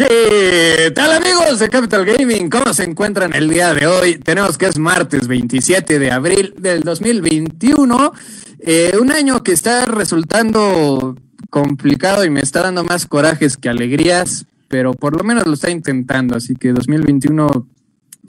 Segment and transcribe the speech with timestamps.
[0.00, 2.48] ¿Qué tal amigos de Capital Gaming?
[2.48, 4.16] ¿Cómo se encuentran el día de hoy?
[4.16, 8.14] Tenemos que es martes 27 de abril del 2021,
[8.60, 11.16] eh, un año que está resultando
[11.50, 15.68] complicado y me está dando más corajes que alegrías, pero por lo menos lo está
[15.68, 17.66] intentando, así que 2021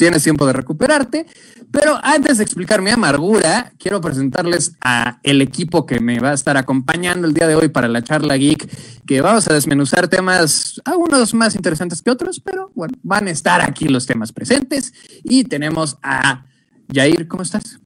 [0.01, 1.27] tienes tiempo de recuperarte.
[1.69, 6.33] Pero antes de explicar mi amargura, quiero presentarles a el equipo que me va a
[6.33, 8.67] estar acompañando el día de hoy para la charla geek,
[9.05, 13.61] que vamos a desmenuzar temas, algunos más interesantes que otros, pero bueno, van a estar
[13.61, 14.91] aquí los temas presentes.
[15.23, 16.45] Y tenemos a
[16.91, 17.79] Jair, ¿cómo estás?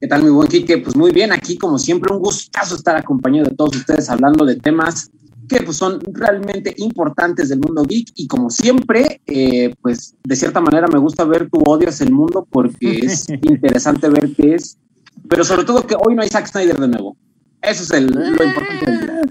[0.00, 0.78] ¿Qué tal, mi buen Kike?
[0.78, 4.56] Pues muy bien, aquí como siempre, un gustazo estar acompañado de todos ustedes hablando de
[4.56, 5.12] temas
[5.48, 10.60] que pues, son realmente importantes del mundo geek y como siempre, eh, pues de cierta
[10.60, 14.78] manera me gusta ver tu odio hacia el mundo porque es interesante ver qué es,
[15.28, 17.16] pero sobre todo que hoy no hay Zack Snyder de nuevo.
[17.60, 19.22] Eso es el, lo importante.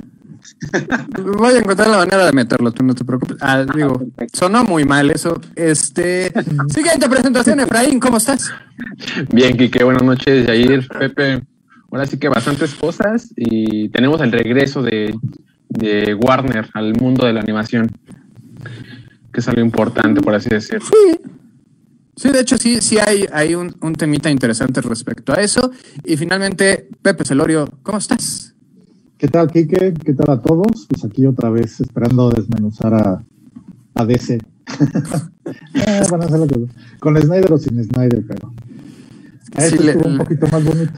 [1.38, 3.38] Voy a encontrar la manera de meterlo, tú no te preocupes.
[3.42, 4.02] Ah, digo,
[4.34, 5.40] sonó muy mal eso.
[5.56, 6.32] Este,
[6.74, 8.52] siguiente presentación, Efraín, ¿cómo estás?
[9.32, 11.44] Bien, Kike, buenas noches, Jair, Pepe.
[11.92, 15.14] Ahora sí que bastantes cosas y tenemos el regreso de
[15.72, 17.90] de Warner al mundo de la animación,
[19.32, 20.86] que es algo importante, por así decirlo.
[20.86, 21.20] Sí.
[22.14, 25.72] Sí, de hecho sí, sí hay, hay un, un, temita interesante respecto a eso.
[26.04, 28.54] Y finalmente, Pepe Celorio, ¿cómo estás?
[29.18, 29.94] ¿Qué tal, Kike?
[30.04, 30.88] ¿Qué tal a todos?
[30.88, 33.24] Pues aquí otra vez esperando desmenuzar a,
[33.96, 34.40] a DC.
[35.74, 36.02] eh,
[37.00, 38.54] con Snyder o sin Snyder, pero...
[39.56, 40.94] A sí, le, un poquito más bonito.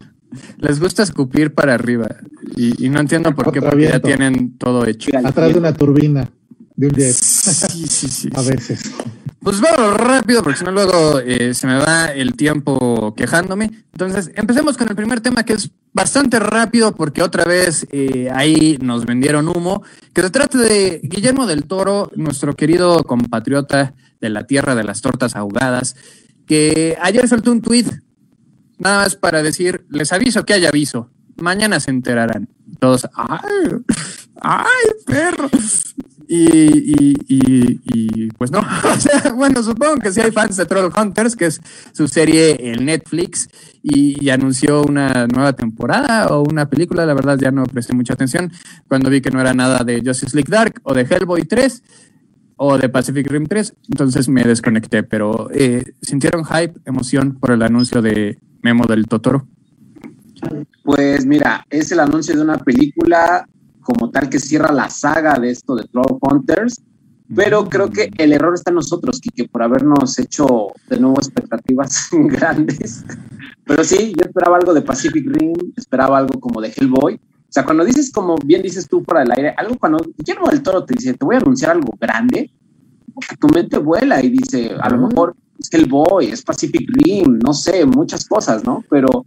[0.58, 2.16] Les gusta escupir para arriba
[2.56, 5.12] y, y no entiendo por qué, porque ya tienen todo hecho.
[5.24, 6.30] Atrás de una turbina,
[6.76, 7.14] de un jet.
[7.14, 8.30] Sí, sí, sí.
[8.36, 8.92] A veces.
[9.44, 13.72] Pues vamos rápido, porque si no luego eh, se me va el tiempo quejándome.
[13.92, 18.78] Entonces, empecemos con el primer tema que es bastante rápido, porque otra vez eh, ahí
[18.82, 24.48] nos vendieron humo, que se trata de Guillermo del Toro, nuestro querido compatriota de la
[24.48, 25.98] tierra de las tortas ahogadas,
[26.48, 27.88] que ayer soltó un tuit
[28.84, 31.10] Nada más para decir, les aviso que hay aviso.
[31.38, 32.50] Mañana se enterarán.
[32.80, 33.40] Todos, ¡ay!
[34.42, 35.50] ¡Ay, perro!
[36.28, 38.60] Y, y, y, y, pues no,
[38.94, 41.62] o sea, bueno, supongo que sí hay fans de Troll Hunters, que es
[41.94, 43.50] su serie en Netflix,
[43.82, 48.52] y, anunció una nueva temporada o una película, la verdad ya no presté mucha atención
[48.88, 51.84] cuando vi que no era nada de Justice League Dark o de Hellboy 3
[52.56, 57.62] o de Pacific Rim 3, entonces me desconecté, pero eh, sintieron hype, emoción por el
[57.62, 59.46] anuncio de Memo del Totoro?
[60.84, 63.48] Pues mira, es el anuncio de una película
[63.82, 66.82] como tal que cierra la saga de esto de Troll Hunters,
[67.36, 72.10] pero creo que el error está en nosotros, que por habernos hecho de nuevo expectativas
[72.12, 73.06] grandes.
[73.66, 77.16] Pero sí, yo esperaba algo de Pacific Rim, esperaba algo como de Hellboy.
[77.16, 80.64] O sea, cuando dices, como bien dices tú fuera del aire, algo cuando Guillermo del
[80.64, 82.52] Toro te dice, te voy a anunciar algo grande,
[83.40, 85.36] tu mente vuela y dice, a lo mejor
[85.74, 88.84] es que el Boy, es Pacific Rim, no sé, muchas cosas, ¿no?
[88.90, 89.26] Pero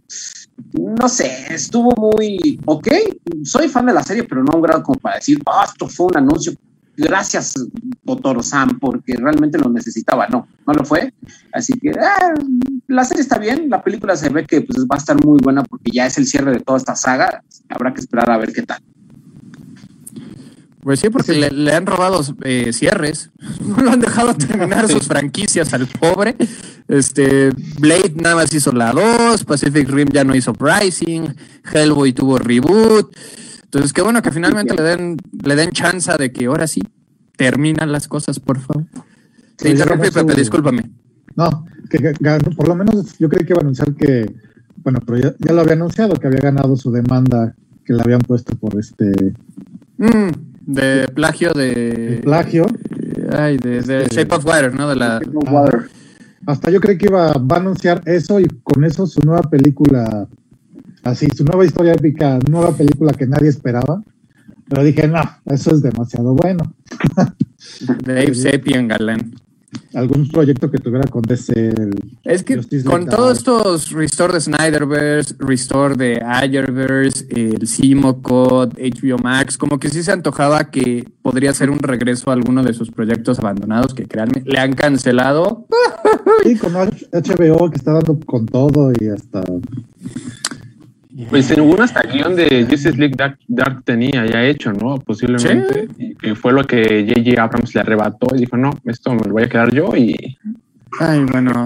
[0.73, 2.87] no sé, estuvo muy ok.
[3.43, 6.07] Soy fan de la serie, pero no un grado como para decir, oh, esto fue
[6.07, 6.53] un anuncio.
[6.95, 7.53] Gracias,
[8.03, 10.27] doctor Sam, porque realmente lo necesitaba.
[10.27, 11.13] No, no lo fue.
[11.53, 12.33] Así que ah,
[12.87, 13.69] la serie está bien.
[13.69, 16.25] La película se ve que pues, va a estar muy buena porque ya es el
[16.25, 17.43] cierre de toda esta saga.
[17.69, 18.81] Habrá que esperar a ver qué tal.
[20.87, 23.29] Pues sí, porque le, han robado eh, cierres,
[23.67, 26.37] no lo han dejado terminar sus franquicias al pobre.
[26.87, 31.35] Este, Blade nada más hizo la 2, Pacific Rim ya no hizo Pricing,
[31.73, 33.13] Hellboy tuvo reboot.
[33.65, 36.81] Entonces, qué bueno que finalmente le den, le den chance de que ahora sí
[37.35, 38.85] terminan las cosas, por favor.
[39.57, 40.89] Te interrumpí, Pepe, discúlpame.
[41.35, 42.13] No, que,
[42.55, 44.33] por lo menos yo creí que iba a anunciar que,
[44.85, 47.53] bueno, pero ya, ya, lo había anunciado, que había ganado su demanda
[47.83, 49.33] que le habían puesto por este...
[49.97, 52.19] Mm, de plagio de.
[52.23, 52.67] plagio.
[53.31, 54.89] Ay, de, este, Shape of Water, ¿no?
[54.89, 55.19] De la.
[56.45, 60.27] Hasta yo creí que iba va a anunciar eso y con eso su nueva película,
[61.03, 64.03] así, su nueva historia épica, nueva película que nadie esperaba.
[64.69, 66.73] Pero dije, no, eso es demasiado bueno.
[68.05, 69.31] Dave Sapien Galán
[69.93, 71.73] algún proyecto que tuviera con DC.
[72.23, 79.17] Es que con todos estos restore de Snyderverse, restore de Ayerverse, el Simo Code, HBO
[79.17, 82.91] Max, como que sí se antojaba que podría ser un regreso a alguno de sus
[82.91, 85.67] proyectos abandonados que créanme, le han cancelado.
[86.43, 89.41] Sí, con HBO que está dando con todo y hasta
[91.25, 94.99] pues según hasta guion de Justice League Dark, tenía ya hecho, ¿no?
[94.99, 95.87] Posiblemente.
[95.97, 96.15] ¿Sí?
[96.21, 97.41] Y fue lo que J.J.
[97.41, 100.37] Abrams le arrebató y dijo, no, esto me lo voy a quedar yo y...
[100.99, 101.65] Ay, bueno.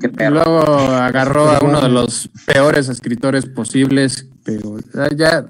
[0.00, 4.78] Qué perro, Luego agarró a uno de los peores escritores posibles, pero
[5.16, 5.46] ya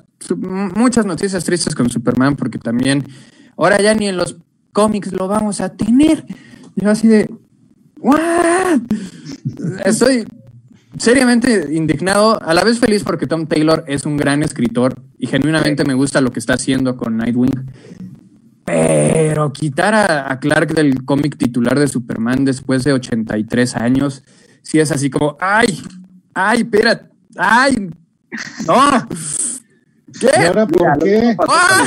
[0.76, 3.04] muchas noticias tristes con Superman porque también
[3.56, 4.36] ahora ya ni en los
[4.72, 6.24] cómics lo vamos a tener.
[6.76, 7.30] Yo así de,
[7.98, 8.80] ¿what?
[9.84, 10.26] Estoy
[10.98, 15.84] seriamente indignado, a la vez feliz porque Tom Taylor es un gran escritor y genuinamente
[15.84, 17.70] me gusta lo que está haciendo con Nightwing.
[18.64, 24.22] Pero quitar a, Clark del cómic titular de Superman después de 83 años,
[24.62, 25.82] sí es así como, ay,
[26.34, 27.90] ay, espera, ay,
[28.66, 29.08] no.
[30.20, 30.46] ¿Qué?
[30.46, 31.36] ahora por qué?
[31.48, 31.86] ¡Ah!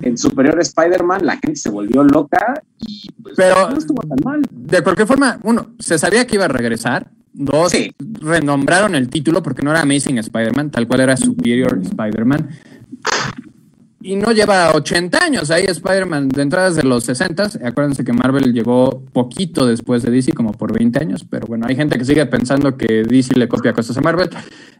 [0.00, 4.42] En Superior Spider-Man la gente se volvió loca y pues, Pero, no estuvo tan mal.
[4.50, 7.10] De cualquier forma, uno, se sabía que iba a regresar.
[7.36, 7.72] Dos,
[8.20, 12.48] renombraron el título porque no era Amazing Spider-Man, tal cual era Superior Spider-Man.
[14.00, 17.52] Y no lleva 80 años ahí Spider-Man de entradas de los 60.
[17.64, 21.74] Acuérdense que Marvel llegó poquito después de DC, como por 20 años, pero bueno, hay
[21.74, 24.28] gente que sigue pensando que DC le copia cosas a Marvel.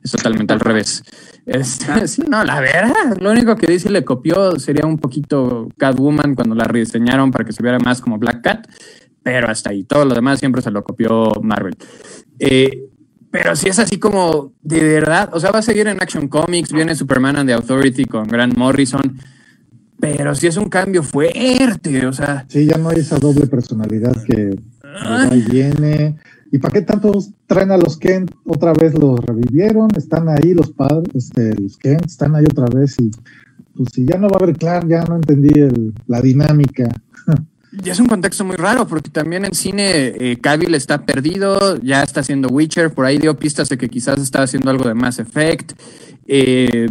[0.03, 1.03] Es totalmente al revés.
[1.47, 6.35] Este, sí, no, la verdad, lo único que DC le copió sería un poquito Catwoman
[6.35, 8.69] cuando la rediseñaron para que se viera más como Black Cat
[9.25, 9.83] pero hasta ahí.
[9.83, 11.75] Todo lo demás siempre se lo copió Marvel.
[12.39, 12.85] Eh,
[13.33, 16.71] pero si es así como de verdad, o sea, va a seguir en Action Comics,
[16.71, 19.19] viene Superman and the Authority con Grant Morrison,
[19.99, 22.45] pero si es un cambio fuerte, o sea.
[22.49, 24.57] Sí, ya no hay esa doble personalidad que
[25.51, 26.17] viene.
[26.53, 28.31] ¿Y para qué tantos traen a los Kent?
[28.45, 32.95] Otra vez los revivieron, están ahí los padres, este, los Kent están ahí otra vez
[33.01, 33.11] y
[33.75, 35.51] pues si ya no va a haber clan, ya no entendí
[36.07, 36.89] la dinámica.
[37.83, 40.39] Y es un contexto muy raro porque también en cine eh,
[40.73, 44.71] está perdido, ya está haciendo Witcher, por ahí dio pistas de que quizás está haciendo
[44.71, 45.73] algo de Mass Effect.
[46.27, 46.87] Eh,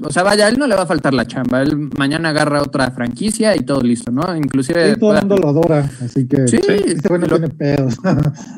[0.00, 1.62] o sea, vaya, a él no le va a faltar la chamba.
[1.62, 4.36] Él mañana agarra otra franquicia y todo listo, ¿no?
[4.36, 4.94] Inclusive...
[4.94, 6.46] Sí, todo el mundo lo adora, así que...
[6.46, 7.96] Sí, este bueno tiene pedos.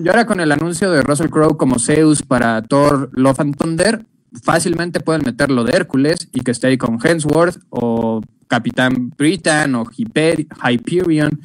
[0.05, 4.05] y ahora con el anuncio de Russell Crowe como Zeus para Thor Love and Thunder,
[4.43, 9.85] fácilmente pueden meterlo de Hércules y que esté ahí con Hemsworth o Capitán Britain o
[9.89, 11.41] Hyperion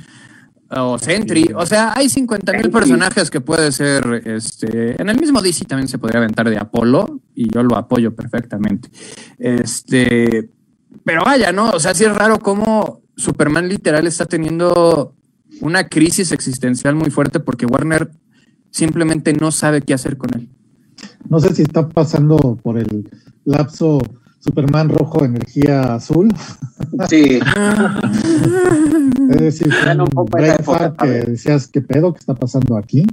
[0.70, 1.52] o Sentry.
[1.56, 4.24] O sea, hay 50 mil personajes que puede ser.
[4.26, 8.16] Este, en el mismo DC también se podría aventar de Apolo y yo lo apoyo
[8.16, 8.90] perfectamente.
[9.38, 10.50] Este,
[11.04, 11.70] pero vaya, ¿no?
[11.72, 15.16] O sea, sí es raro cómo Superman literal está teniendo
[15.62, 18.12] una crisis existencial muy fuerte porque Warner
[18.72, 20.50] simplemente no sabe qué hacer con él.
[21.30, 23.10] No sé si está pasando por el
[23.46, 24.00] lapso
[24.44, 26.30] Superman rojo, energía azul.
[27.08, 27.40] Sí.
[29.30, 32.14] es decir, un que decías, ¿qué pedo?
[32.14, 33.06] ¿Qué está pasando aquí?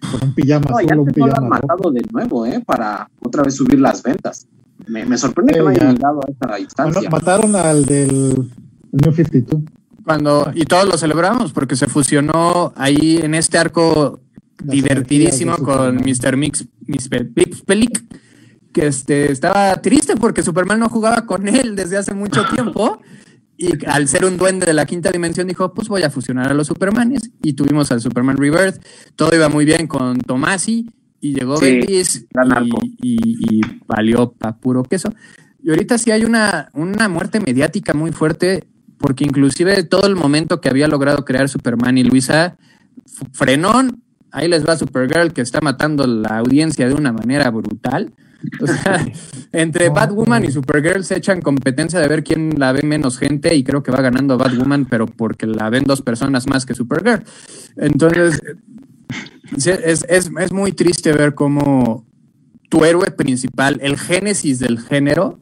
[0.00, 2.60] Con un pijama no, azul, ya un pijama lo han matado de nuevo, ¿eh?
[2.66, 4.48] Para otra vez subir las ventas.
[4.88, 7.00] Me, me sorprende que no hayan llegado a esta instancia.
[7.00, 8.50] Bueno, mataron al del
[8.90, 9.62] New 52.
[10.04, 14.18] Cuando, y todos lo celebramos porque se fusionó ahí en este arco
[14.64, 16.36] divertidísimo con Mr.
[16.36, 17.28] Mix, Mr.
[17.64, 18.02] Pelic
[18.72, 23.00] que este, estaba triste porque Superman no jugaba con él desde hace mucho tiempo.
[23.56, 26.54] Y al ser un duende de la quinta dimensión, dijo: Pues voy a fusionar a
[26.54, 27.30] los Supermanes.
[27.42, 28.82] Y tuvimos al Superman Rebirth.
[29.14, 30.88] Todo iba muy bien con Tomasi.
[31.20, 31.80] Y llegó sí,
[33.00, 35.14] y, valió pa' puro queso.
[35.62, 38.64] Y ahorita sí hay una, una muerte mediática muy fuerte,
[38.98, 42.56] porque inclusive todo el momento que había logrado crear Superman y Luisa,
[43.30, 44.02] frenón,
[44.32, 48.12] ahí les va Supergirl que está matando la audiencia de una manera brutal.
[49.52, 53.64] Entre Batwoman y Supergirl se echan competencia de ver quién la ve menos gente y
[53.64, 57.24] creo que va ganando Batwoman, pero porque la ven dos personas más que Supergirl.
[57.76, 58.40] Entonces,
[59.56, 62.06] es, es muy triste ver cómo
[62.68, 65.38] tu héroe principal, el génesis del género,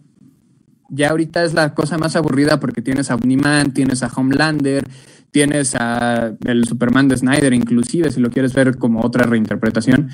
[0.89, 4.85] ya ahorita es la cosa más aburrida porque tienes a Omniman, tienes a Homelander,
[5.31, 10.11] tienes a el Superman de Snyder, inclusive si lo quieres ver como otra reinterpretación.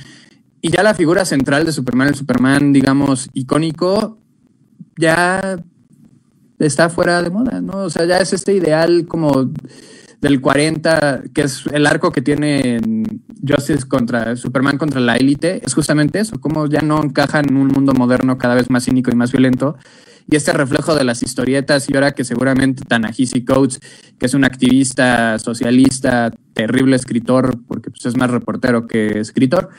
[0.60, 4.18] Y ya la figura central de Superman, el Superman, digamos, icónico,
[4.98, 5.58] ya
[6.58, 7.84] está fuera de moda, ¿no?
[7.84, 9.50] O sea, ya es este ideal como
[10.20, 12.80] del 40, que es el arco que tiene
[13.46, 17.68] Justice contra Superman contra la élite, es justamente eso, como ya no encaja en un
[17.68, 19.76] mundo moderno cada vez más cínico y más violento.
[20.28, 23.78] Y este reflejo de las historietas, y ahora que seguramente Tanahisi Coates,
[24.18, 29.70] que es un activista socialista, terrible escritor, porque pues, es más reportero que escritor,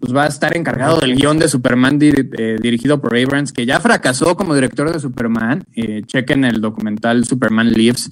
[0.00, 3.80] pues va a estar encargado del guion de Superman eh, dirigido por Abrams, que ya
[3.80, 5.64] fracasó como director de Superman.
[5.74, 8.10] Eh, chequen el documental Superman Lives.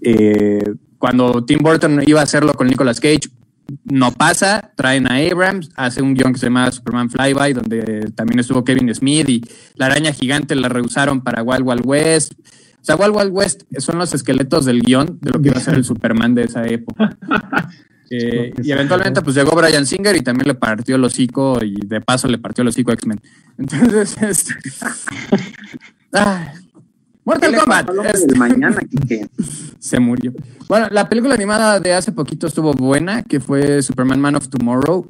[0.00, 3.28] Eh, cuando Tim Burton iba a hacerlo con Nicolas Cage,
[3.84, 8.38] no pasa, traen a Abrams, hace un guion que se llama Superman Flyby, donde también
[8.38, 9.42] estuvo Kevin Smith y
[9.74, 12.34] la araña gigante la rehusaron para Wild Wild West.
[12.80, 15.60] O sea, Wild Wild West son los esqueletos del guion de lo que iba a
[15.60, 17.16] ser el Superman de esa época.
[18.10, 22.00] Eh, y eventualmente pues llegó Brian Singer y también le partió el hocico y de
[22.00, 23.20] paso le partió el hocico a X-Men.
[23.58, 24.54] Entonces, este,
[27.26, 27.90] Mortal ¿Qué le Kombat.
[28.14, 28.76] este, mañana,
[29.80, 30.32] se murió.
[30.68, 35.08] Bueno, la película animada de hace poquito estuvo buena, que fue Superman Man of Tomorrow.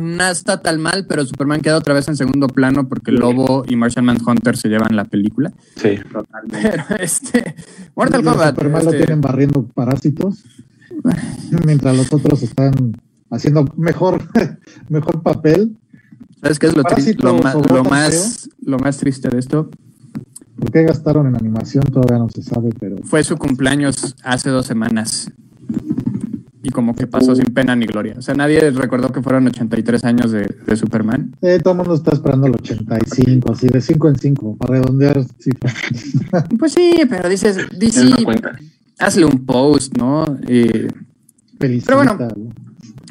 [0.00, 3.76] No está tan mal, pero Superman queda otra vez en segundo plano porque Lobo y
[3.76, 5.52] Martian Manhunter se llevan la película.
[5.76, 6.00] Sí.
[6.12, 6.84] Totalmente.
[6.88, 7.54] Pero este,
[7.94, 8.54] Mortal Kombat.
[8.56, 10.42] Superman lo este, tienen barriendo parásitos,
[11.64, 12.72] mientras los otros están
[13.30, 14.22] haciendo mejor,
[14.88, 15.76] mejor papel.
[16.40, 19.70] ¿Sabes qué es lo, lo, más, lo más triste de esto?
[20.58, 21.84] ¿Por qué gastaron en animación?
[21.84, 25.30] Todavía no se sabe, pero Fue su cumpleaños hace dos semanas.
[26.64, 28.14] Y como que pasó sin pena ni gloria.
[28.16, 31.34] O sea, nadie recordó que fueron 83 años de, de Superman.
[31.42, 35.24] eh, todo el mundo está esperando el 85, así de 5 en 5, para redondear
[35.40, 35.74] cifras.
[36.58, 38.56] Pues sí, pero dices, DC, cuenta.
[38.98, 40.38] Hazle un post, ¿no?
[40.46, 40.88] Eh.
[41.58, 42.18] Pero bueno.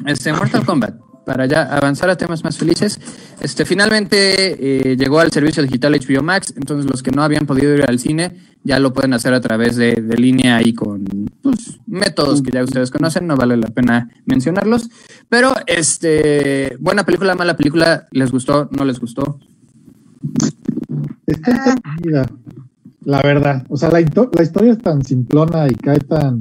[0.06, 3.00] este, Mortal Kombat, para ya avanzar a temas más felices,
[3.40, 7.74] este, finalmente eh, llegó al servicio digital HBO Max, entonces los que no habían podido
[7.74, 11.04] ir al cine ya lo pueden hacer a través de, de línea y con
[11.42, 14.88] pues, métodos que ya ustedes conocen, no vale la pena mencionarlos,
[15.28, 18.68] pero este, buena película, mala película, ¿les gustó?
[18.70, 19.40] ¿No les gustó?
[21.26, 22.26] Está entretenida,
[23.04, 23.64] la verdad.
[23.68, 26.40] O sea, la, la historia es tan simplona y cae tan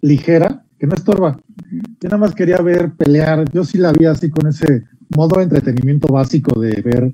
[0.00, 1.38] ligera que no estorba.
[1.70, 3.50] Yo nada más quería ver pelear.
[3.52, 7.12] Yo sí la vi así con ese modo de entretenimiento básico de ver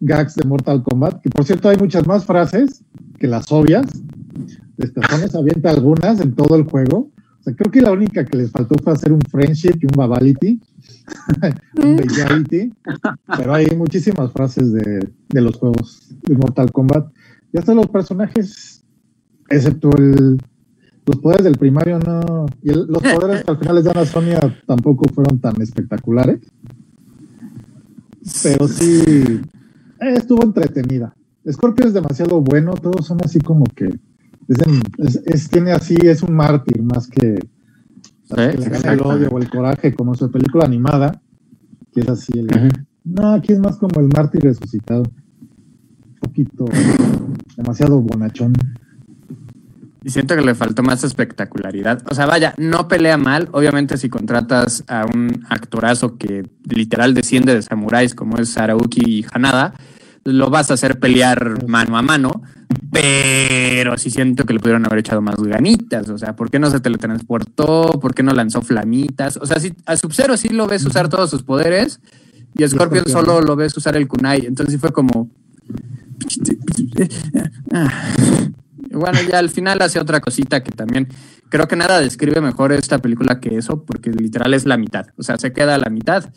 [0.00, 1.20] gags de Mortal Kombat.
[1.22, 2.82] Que por cierto, hay muchas más frases
[3.18, 3.86] que las obvias.
[4.76, 7.10] Despejones avienta algunas en todo el juego.
[7.40, 9.92] O sea, creo que la única que les faltó fue hacer un friendship y un
[9.96, 10.60] babality.
[11.82, 12.72] un bestiality.
[13.36, 17.06] Pero hay muchísimas frases de, de los juegos de Mortal Kombat.
[17.56, 18.84] Y hasta los personajes,
[19.48, 20.36] excepto el,
[21.06, 22.44] los poderes del primario, no.
[22.62, 26.40] Y el- los poderes que al final les dan a Sonia tampoco fueron tan espectaculares.
[28.42, 31.14] Pero sí, eh, estuvo entretenida.
[31.50, 33.86] Scorpio es demasiado bueno, todos son así como que.
[34.48, 37.38] Es, en- es- es- tiene así, es un mártir más que,
[38.52, 41.22] que le gana el odio o el coraje, como su película animada,
[41.94, 42.48] que es así el,
[43.04, 45.04] no, aquí es más como el mártir resucitado.
[46.20, 46.66] Poquito
[47.56, 48.52] demasiado bonachón.
[50.06, 52.00] Y siento que le faltó más espectacularidad.
[52.08, 53.48] O sea, vaya, no pelea mal.
[53.50, 59.26] Obviamente, si contratas a un actorazo que literal desciende de samuráis como es Arauki y
[59.32, 59.74] Hanada,
[60.22, 62.30] lo vas a hacer pelear mano a mano.
[62.92, 66.08] Pero sí siento que le pudieron haber echado más ganitas.
[66.08, 67.98] O sea, ¿por qué no se teletransportó?
[68.00, 69.36] ¿Por qué no lanzó flamitas?
[69.38, 72.00] O sea, sí, a Sub-Zero sí lo ves usar todos sus poderes.
[72.54, 73.06] Y a Scorpion.
[73.08, 74.46] solo lo ves usar el kunai.
[74.46, 75.30] Entonces sí fue como.
[78.92, 81.08] Bueno, ya al final hace otra cosita que también
[81.50, 85.06] creo que nada describe mejor esta película que eso, porque literal es la mitad.
[85.16, 86.32] O sea, se queda a la mitad.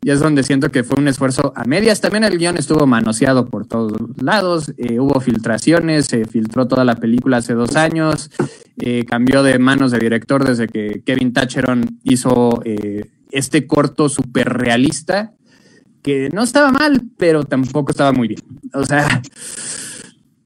[0.00, 2.00] Y es donde siento que fue un esfuerzo a medias.
[2.00, 4.72] También el guion estuvo manoseado por todos lados.
[4.76, 8.30] eh, hubo filtraciones, se filtró toda la película hace dos años.
[8.76, 14.50] eh, cambió de manos de director desde que Kevin Tacheron hizo eh, este corto súper
[14.50, 15.32] realista,
[16.08, 18.40] que no estaba mal, pero tampoco estaba muy bien.
[18.72, 19.20] O sea,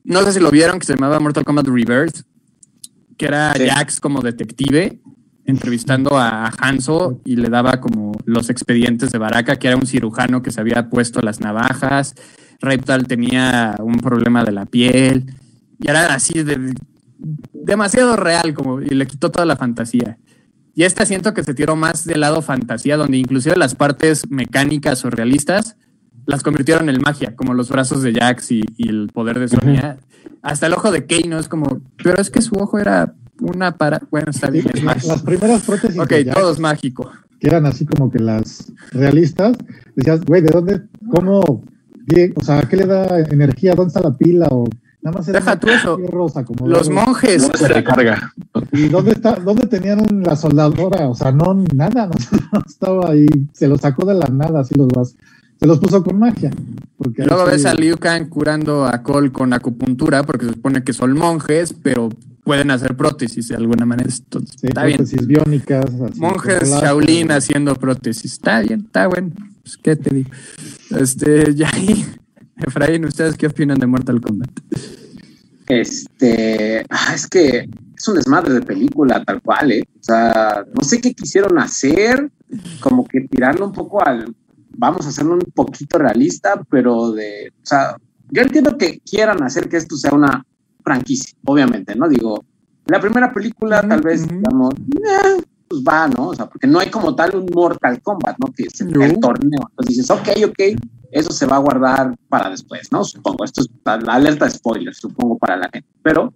[0.03, 2.25] no sé si lo vieron, que se llamaba Mortal Kombat Reverse,
[3.17, 3.69] que era Sí.
[3.69, 5.01] Jax como detective
[5.45, 10.43] entrevistando a Hanzo y le daba como los expedientes de Baraka, que era un cirujano
[10.43, 12.17] que se había puesto las navajas,
[12.61, 15.33] Reptal tenía un problema de la piel,
[15.79, 16.75] y era así de,
[17.53, 20.19] demasiado real como y le quitó toda la fantasía.
[20.75, 25.05] Y esta siento que se tiró más del lado fantasía, donde inclusive las partes mecánicas
[25.05, 25.77] o realistas
[26.27, 29.99] las convirtieron en magia, como los brazos de Jax y, y el poder de Sonya.
[30.41, 34.01] Hasta el ojo de Kano es como, pero es que su ojo era una para.
[34.11, 37.11] Bueno, está bien, es las, primeras prótesis Ok, de Jax, todo es mágico.
[37.41, 39.57] que eran así como que las realistas,
[39.97, 40.83] decías, güey, ¿de dónde?
[41.11, 41.65] ¿Cómo?
[42.35, 43.75] o sea, ¿qué le da energía?
[43.75, 44.49] ¿Dónde está la pila?
[44.51, 44.69] O
[45.03, 45.99] nada más era Deja tú eso.
[46.37, 46.87] acomodados.
[46.87, 47.49] Los monjes.
[47.49, 48.33] No se recarga.
[48.73, 49.35] ¿Y dónde está?
[49.37, 51.09] ¿Dónde tenían un- la soldadora?
[51.09, 53.27] O sea, no, nada, no, no estaba ahí.
[53.53, 55.15] Se los sacó de la nada, así los vas.
[55.61, 56.51] Se los puso con magia.
[56.97, 60.83] Porque luego ves sí- a Liu Kang curando a Cole con acupuntura, porque se supone
[60.83, 62.09] que son monjes, pero
[62.45, 64.11] pueden hacer prótesis de alguna manera.
[64.13, 64.97] Entonces, sí, está bien.
[64.99, 65.85] prótesis biónicas.
[65.87, 66.69] así, Monjes.
[66.69, 68.33] Shaolin haciendo prótesis.
[68.33, 69.31] Está bien, está bueno.
[69.63, 70.31] Pues, ¿Qué te digo?
[70.99, 72.05] Este, ya ahí.
[72.57, 74.51] Efraín, ¿ustedes qué opinan de Mortal Kombat?
[75.81, 79.85] Este, ah, es que es un desmadre de película, tal cual, ¿eh?
[80.01, 82.31] O sea, no sé qué quisieron hacer,
[82.81, 84.35] como que tirarlo un poco al,
[84.77, 87.97] vamos a hacerlo un poquito realista, pero de, o sea,
[88.31, 90.45] yo entiendo que quieran hacer que esto sea una
[90.85, 92.09] franquicia, obviamente, ¿no?
[92.09, 92.45] Digo,
[92.87, 96.29] la primera película tal vez, digamos, eh, pues va, ¿no?
[96.29, 98.53] O sea, porque no hay como tal un Mortal Kombat, ¿no?
[98.53, 99.05] Que es el, No.
[99.05, 99.69] el torneo.
[99.71, 100.61] Entonces dices, ok, ok,
[101.13, 103.05] eso se va a guardar para después, ¿no?
[103.05, 105.89] Supongo, esto es la alerta de spoilers, supongo, para la gente.
[106.03, 106.33] Pero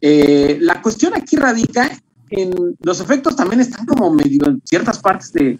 [0.00, 1.90] eh, la cuestión aquí radica
[2.30, 5.58] en los efectos también están como medio en ciertas partes de,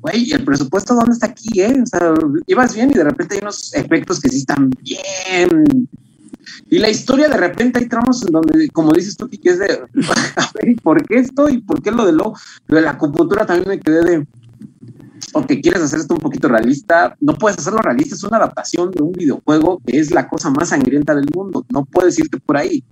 [0.00, 1.80] güey, el presupuesto dónde está aquí, ¿eh?
[1.82, 2.12] O sea,
[2.46, 5.88] ibas bien y de repente hay unos efectos que sí están bien.
[6.68, 9.80] Y la historia de repente hay tramos en donde, como dices tú, que es de,
[10.36, 11.48] a ver, ¿por qué esto?
[11.48, 12.12] ¿Y por qué lo de?
[12.12, 12.34] Lo
[12.68, 14.26] de la acupuntura también me quedé de,
[15.32, 19.02] porque quieres hacer esto un poquito realista, no puedes hacerlo realista, es una adaptación de
[19.02, 22.84] un videojuego que es la cosa más sangrienta del mundo, no puedes irte por ahí.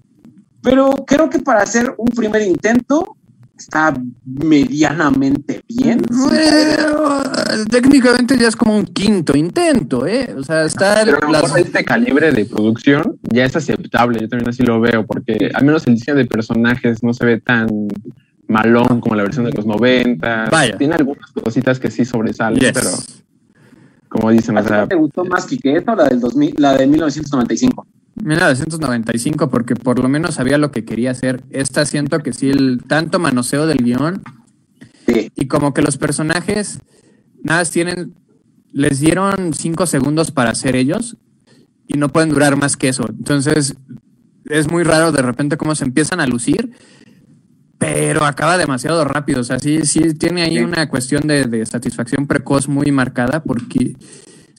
[0.63, 3.17] Pero creo que para hacer un primer intento
[3.57, 6.03] está medianamente bien.
[6.11, 7.23] Bueno,
[7.71, 10.35] técnicamente ya es como un quinto intento, ¿eh?
[10.37, 11.03] O sea, está...
[11.05, 14.81] Pero a lo mejor este calibre de producción ya es aceptable, yo también así lo
[14.81, 17.69] veo, porque al menos el diseño de personajes no se ve tan
[18.49, 20.49] malón como la versión de los 90.
[20.51, 20.77] Vaya.
[20.79, 22.73] Tiene algunas cositas que sí sobresalen, Yes.
[22.73, 22.91] pero
[24.09, 26.77] como dicen, o ¿A ti sea, te gustó más que esto, la del 2000, la
[26.77, 27.87] de 1995?
[28.25, 31.43] 1995, porque por lo menos sabía lo que quería hacer.
[31.51, 34.23] Esta siento que sí, el tanto manoseo del guion
[35.07, 35.31] Sí.
[35.35, 36.79] y como que los personajes
[37.43, 38.15] nada tienen,
[38.73, 41.17] les dieron cinco segundos para ser ellos
[41.87, 43.05] y no pueden durar más que eso.
[43.09, 43.77] Entonces
[44.47, 46.73] es muy raro de repente cómo se empiezan a lucir,
[47.79, 49.41] pero acaba demasiado rápido.
[49.41, 50.63] O sea, sí, sí tiene ahí Sí.
[50.65, 53.97] una cuestión de, de satisfacción precoz muy marcada porque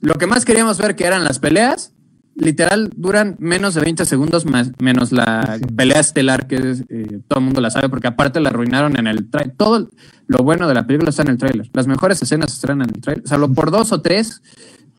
[0.02, 1.94] lo que más queríamos ver que eran las peleas.
[2.40, 5.66] Literal, duran menos de 20 segundos más, menos la Sí.
[5.76, 9.08] pelea estelar, que es, eh, todo el mundo la sabe, porque aparte la arruinaron en
[9.08, 9.56] el trailer.
[9.58, 9.90] Todo
[10.28, 11.68] lo bueno de la película está en el tráiler.
[11.74, 13.24] Las mejores escenas están en el tráiler.
[13.26, 14.44] O sea, lo por dos o tres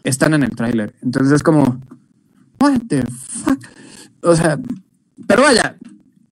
[0.02, 0.96] están en el tráiler.
[1.00, 1.80] Entonces es como,
[2.58, 3.58] what the fuck?
[4.24, 4.58] O sea,
[5.28, 5.76] pero vaya,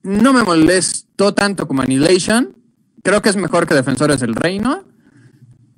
[0.07, 2.57] no me molestó tanto como Annihilation.
[3.03, 4.85] Creo que es mejor que Defensores del Reino.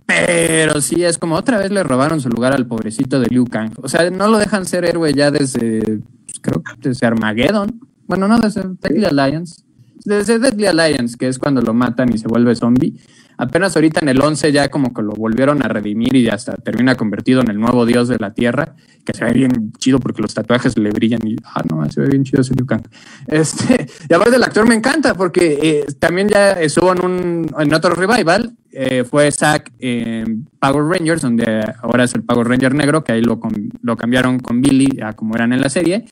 [0.07, 3.73] Pero sí, es como otra vez le robaron su lugar al pobrecito de Liu Kang.
[3.83, 5.81] O sea, no lo dejan ser héroe ya desde,
[6.25, 7.81] pues, creo que desde Armageddon.
[8.07, 9.62] Bueno, no, desde Deadly Alliance.
[10.05, 12.99] Desde Deadly Alliance, que es cuando lo matan y se vuelve zombie.
[13.38, 16.96] Apenas ahorita en el 11 ya como que lo volvieron a redimir y hasta termina
[16.96, 18.74] convertido en el nuevo dios de la tierra,
[19.05, 22.09] que se ve bien chido porque los tatuajes le brillan y, ah, no, se ve
[22.09, 22.83] bien chido ese Liu Kang.
[23.29, 27.74] Este, y aparte el actor me encanta porque eh, también ya estuvo en, un, en
[27.74, 33.05] otro revival, eh, fue Zack en Power Rangers, donde ahora es el Power Ranger negro,
[33.05, 33.40] que ahí lo,
[33.83, 36.05] lo cambiaron con Billy a como eran en la serie.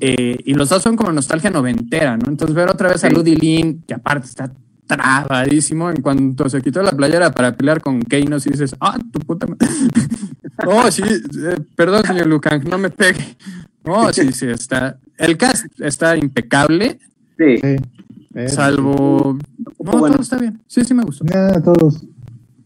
[0.00, 2.28] Eh, y los dos son como nostalgia noventera, ¿no?
[2.28, 3.10] Entonces ver otra vez a.
[3.10, 4.50] Ludie Lin, que aparte está
[4.96, 9.20] trabadísimo en cuanto se quitó la playera para pelear con Kano, si dices, ah, tu
[9.20, 9.66] puta madre.
[10.66, 13.36] oh, sí, eh, perdón, señor Lucan, no me pegue.
[13.84, 14.98] Oh, sí, sí, está.
[15.16, 16.98] El cast está impecable,
[17.38, 17.56] Sí.
[18.48, 19.38] Salvo.
[19.78, 20.14] No, Bueno.
[20.14, 20.60] todo está bien.
[20.66, 21.24] Sí, sí me gustó.
[21.24, 22.04] Ya, todos.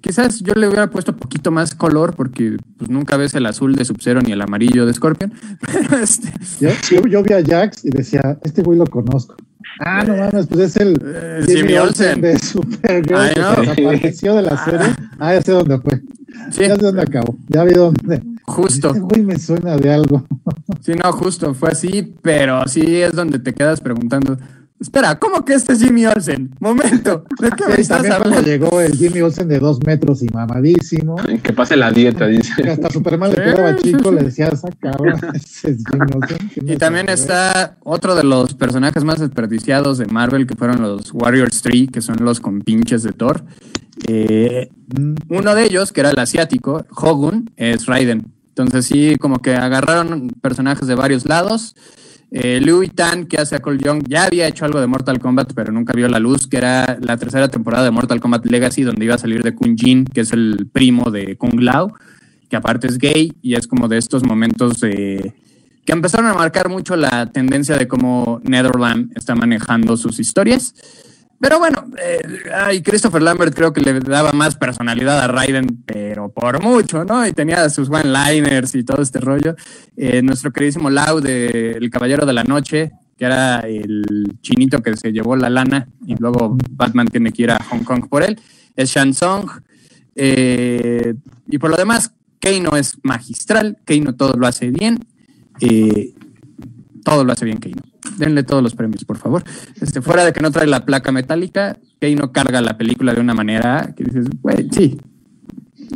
[0.05, 3.87] Quizás yo le hubiera puesto poquito más color porque pues, nunca ves el azul de
[3.87, 5.33] Sub-Zero ni el amarillo de Scorpion.
[6.03, 6.69] Este, Yo,
[7.01, 9.35] yo- yo vi a Jax y decía, este güey lo conozco.
[9.81, 12.21] Ah, no mames, pues es el eh, Jimmy Olsen.
[12.21, 14.87] de Supergirl que desapareció de la serie.
[15.19, 16.03] Ah, ya sé dónde fue.
[16.51, 17.37] Sí, Ya sé dónde acabó.
[17.49, 18.23] Ya vi dónde.
[18.43, 18.89] justo.
[18.89, 20.27] Este güey me suena de algo.
[20.83, 24.37] Sí, no, justo, fue así, pero sí es donde te quedas preguntando.
[24.85, 26.55] Espera, ¿cómo que este es Jimmy Olsen?
[26.61, 28.43] Momento, ¿de qué me Y estás hablando?
[28.43, 31.17] llegó el Jimmy Olsen de dos metros y mamadísimo.
[31.43, 32.71] que pase la dieta, Que dice.
[32.71, 34.15] hasta Superman le Sí, quedaba sí, chico, sí.
[34.15, 36.51] le decía, esa cabrón, ese es Jimmy Olsen.
[36.53, 41.13] ¿Quién Y también está otro de los personajes más desperdiciados de Marvel, que fueron los
[41.15, 43.43] Warriors 3, que son los compinches de Thor.
[44.07, 44.69] Eh,
[45.31, 48.33] uno de ellos, que era el asiático, Hogun, es Raiden.
[48.49, 51.75] Entonces sí, como que agarraron personajes de varios lados.
[52.37, 55.53] Eh, Liu Tan, que hace a Cole Young, ya había hecho algo de Mortal Kombat,
[55.55, 59.05] pero nunca vio la luz, que era la tercera temporada de Mortal Kombat Legacy, donde
[59.05, 61.95] iba a salir de Kun Jin, que es el primo de Kung Lao,
[62.51, 65.33] que aparte es gay y es como de estos momentos que
[65.87, 70.75] empezaron a marcar mucho la tendencia de cómo Netherland está manejando sus historias.
[71.41, 72.23] Pero bueno, eh,
[72.55, 77.27] ay, Christopher Lambert creo que le daba más personalidad a Raiden, pero por mucho, ¿no?
[77.27, 79.55] Y tenía sus one-liners y todo este rollo.
[79.97, 84.97] Eh, nuestro queridísimo Lau de El Caballero de la Noche, que era el chinito que
[84.97, 88.41] se llevó la lana y luego Batman tiene que ir a Hong Kong por él,
[88.77, 89.49] es Shansong.
[90.17, 91.15] Eh,
[91.49, 95.05] y por lo demás, Keino es magistral, Keino todo lo hace bien.
[95.61, 96.15] eh,
[97.05, 97.83] todo lo hace bien Keino.
[98.19, 99.45] Denle todos los premios, por favor.
[99.81, 103.35] Este, fuera de que no trae la placa metálica, Keino carga la película de una
[103.35, 105.01] manera que dices, güey, sí.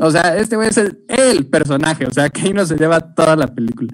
[0.01, 3.49] O sea, este güey es el, el personaje, o sea, Keino se lleva toda la
[3.49, 3.93] película.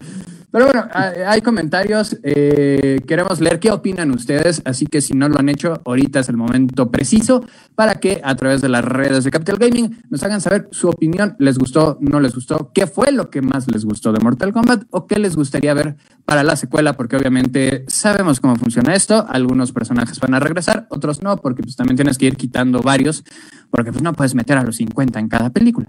[0.54, 0.86] Pero bueno,
[1.26, 2.16] hay comentarios.
[2.22, 4.62] Eh, queremos leer qué opinan ustedes.
[4.64, 8.36] Así que si no lo han hecho, ahorita es el momento preciso para que a
[8.36, 11.34] través de las redes de Capital Gaming nos hagan saber su opinión.
[11.40, 11.98] ¿Les gustó?
[12.00, 12.70] ¿No les gustó?
[12.72, 14.84] ¿Qué fue lo que más les gustó de Mortal Kombat?
[14.90, 16.92] ¿O qué les gustaría ver para la secuela?
[16.92, 19.26] Porque obviamente sabemos cómo funciona esto.
[19.28, 23.24] Algunos personajes van a regresar, otros no, porque pues también tienes que ir quitando varios,
[23.70, 25.88] porque pues no puedes meter a los 50 en cada película.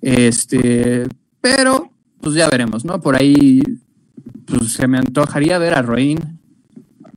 [0.00, 1.06] Este,
[1.42, 1.90] pero
[2.22, 2.98] pues ya veremos, ¿no?
[2.98, 3.60] Por ahí
[4.46, 6.18] pues se me antojaría ver a Rain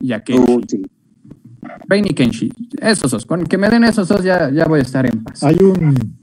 [0.00, 0.52] y a Kenshi.
[0.52, 0.62] Uh,
[1.88, 2.52] Rain y Kenshi.
[2.80, 3.26] Esos dos.
[3.26, 5.42] Con que me den esos dos ya, ya voy a estar en paz.
[5.42, 6.16] Hay un,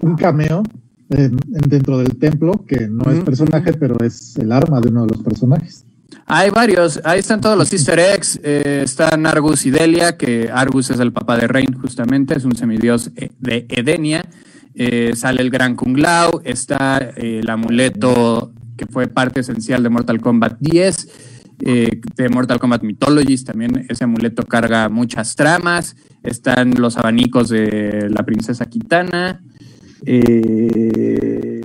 [0.00, 0.62] un cameo
[1.08, 5.22] dentro del templo que no es personaje, pero es el arma de uno de los
[5.22, 5.84] personajes.
[6.26, 10.90] Hay varios, ahí están todos los easter eggs, eh, están Argus y Delia, que Argus
[10.90, 14.26] es el papá de Rain justamente, es un semidios eh, de Edenia,
[14.74, 20.20] eh, sale el gran Kung Lao, está el amuleto que fue parte esencial de Mortal
[20.20, 21.08] Kombat 10,
[21.60, 28.08] eh, de Mortal Kombat Mythologies, también ese amuleto carga muchas tramas, están los abanicos de
[28.08, 29.42] la princesa Kitana.
[30.06, 31.60] Eh,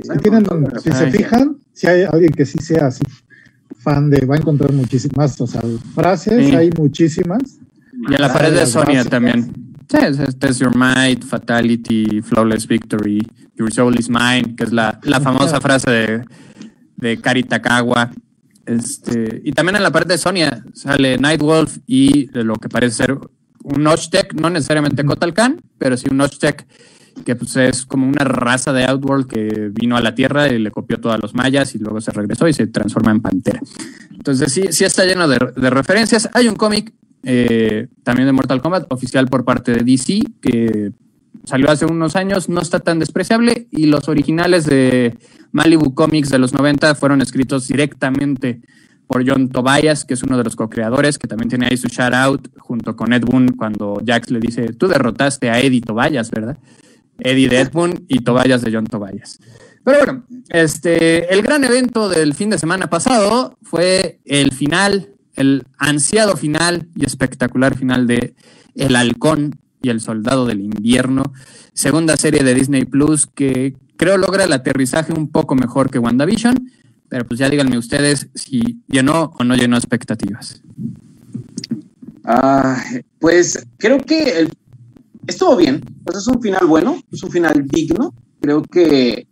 [0.83, 3.03] si se fijan, si hay alguien que sí sea así
[3.77, 5.61] fan de, va a encontrar muchísimas, o sea,
[5.93, 7.59] frases, hay muchísimas.
[8.09, 9.53] Y en la pared de Sonia también.
[9.89, 13.21] Sí, este es Your Might, Fatality, Flawless Victory,
[13.55, 16.25] Your Soul is Mine, que es la, la famosa frase de
[16.97, 18.11] de Kari Takawa.
[18.65, 23.17] Este, y también en la parte de Sonia sale Nightwolf y lo que parece ser
[23.63, 25.33] un Nochtech, no necesariamente Kotal
[25.77, 26.65] pero sí un Nochtech
[27.25, 30.71] que pues, es como una raza de Outworld que vino a la Tierra y le
[30.71, 33.59] copió todos los mayas y luego se regresó y se transforma en pantera.
[34.11, 35.37] Entonces sí, sí está lleno de,
[35.69, 36.29] referencias.
[36.33, 40.91] Hay un cómic eh, también de Mortal Kombat oficial por parte de DC que
[41.45, 45.17] salió hace unos años, no está tan despreciable y los originales de
[45.53, 48.61] Malibu Comics de los 90 fueron escritos directamente
[49.07, 52.13] por John Tobias, que es uno de los co-creadores, que también tiene ahí su shout
[52.13, 56.57] out junto con Ed Boon cuando Jax le dice, tú derrotaste a Eddie Tobias, ¿verdad?
[57.19, 59.39] Eddie de Ed Boon y Tobias de John Tobias.
[59.83, 65.65] Pero bueno, este, el gran evento del fin de semana pasado fue el final, el
[65.77, 68.33] ansiado final y espectacular final de
[68.75, 71.33] El Halcón y El Soldado del Invierno,
[71.73, 76.69] segunda serie de Disney Plus que creo logra el aterrizaje un poco mejor que WandaVision,
[77.07, 80.61] pero pues ya díganme ustedes si llenó o no llenó expectativas.
[82.25, 82.83] Ah,
[83.19, 84.45] pues creo que
[85.25, 89.25] estuvo bien, pues es un final bueno, es un final digno, creo que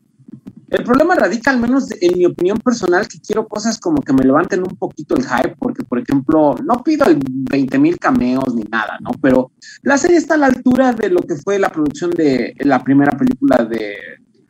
[0.69, 4.23] el problema radica, al menos en mi opinión personal, que quiero cosas como que me
[4.23, 8.63] levanten un poquito el hype, porque, por ejemplo, no pido el 20 mil cameos ni
[8.63, 9.11] nada, ¿no?
[9.21, 12.81] Pero la serie está a la altura de lo que fue la producción de la
[12.81, 13.97] primera película de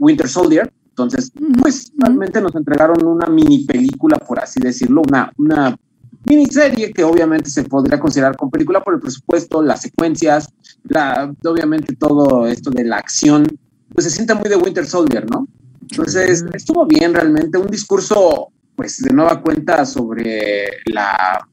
[0.02, 0.74] Winter Soldier.
[0.90, 5.78] Entonces, pues realmente nos entregaron una mini película, por así decirlo, una, una
[6.26, 10.50] miniserie que obviamente se podría considerar como película por el presupuesto, las secuencias,
[10.84, 13.48] la, obviamente todo esto de la acción,
[13.94, 15.48] pues se siente muy de Winter Soldier, ¿no?
[15.90, 21.48] Entonces, estuvo bien realmente, un discurso, pues de nueva cuenta sobre la...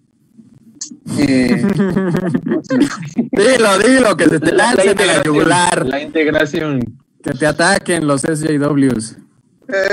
[1.19, 1.63] Eh,
[3.33, 5.87] dilo, dilo, que se te lance la, la yugular.
[5.87, 6.99] La integración.
[7.29, 9.17] Que te ataquen los SJWs.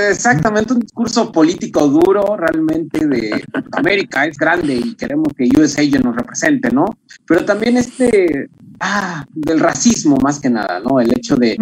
[0.08, 6.16] Exactamente, un discurso político duro realmente de América es grande y queremos que USA nos
[6.16, 6.86] represente, ¿no?
[7.26, 8.48] Pero también este,
[8.80, 10.98] ah, del racismo más que nada, ¿no?
[10.98, 11.58] El hecho de,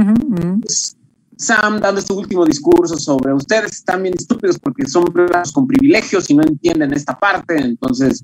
[0.61, 0.97] pues,
[1.37, 6.31] Sam dando su último discurso sobre ustedes están bien estúpidos porque son blancos con privilegios
[6.31, 7.57] y no entienden esta parte.
[7.57, 8.23] Entonces,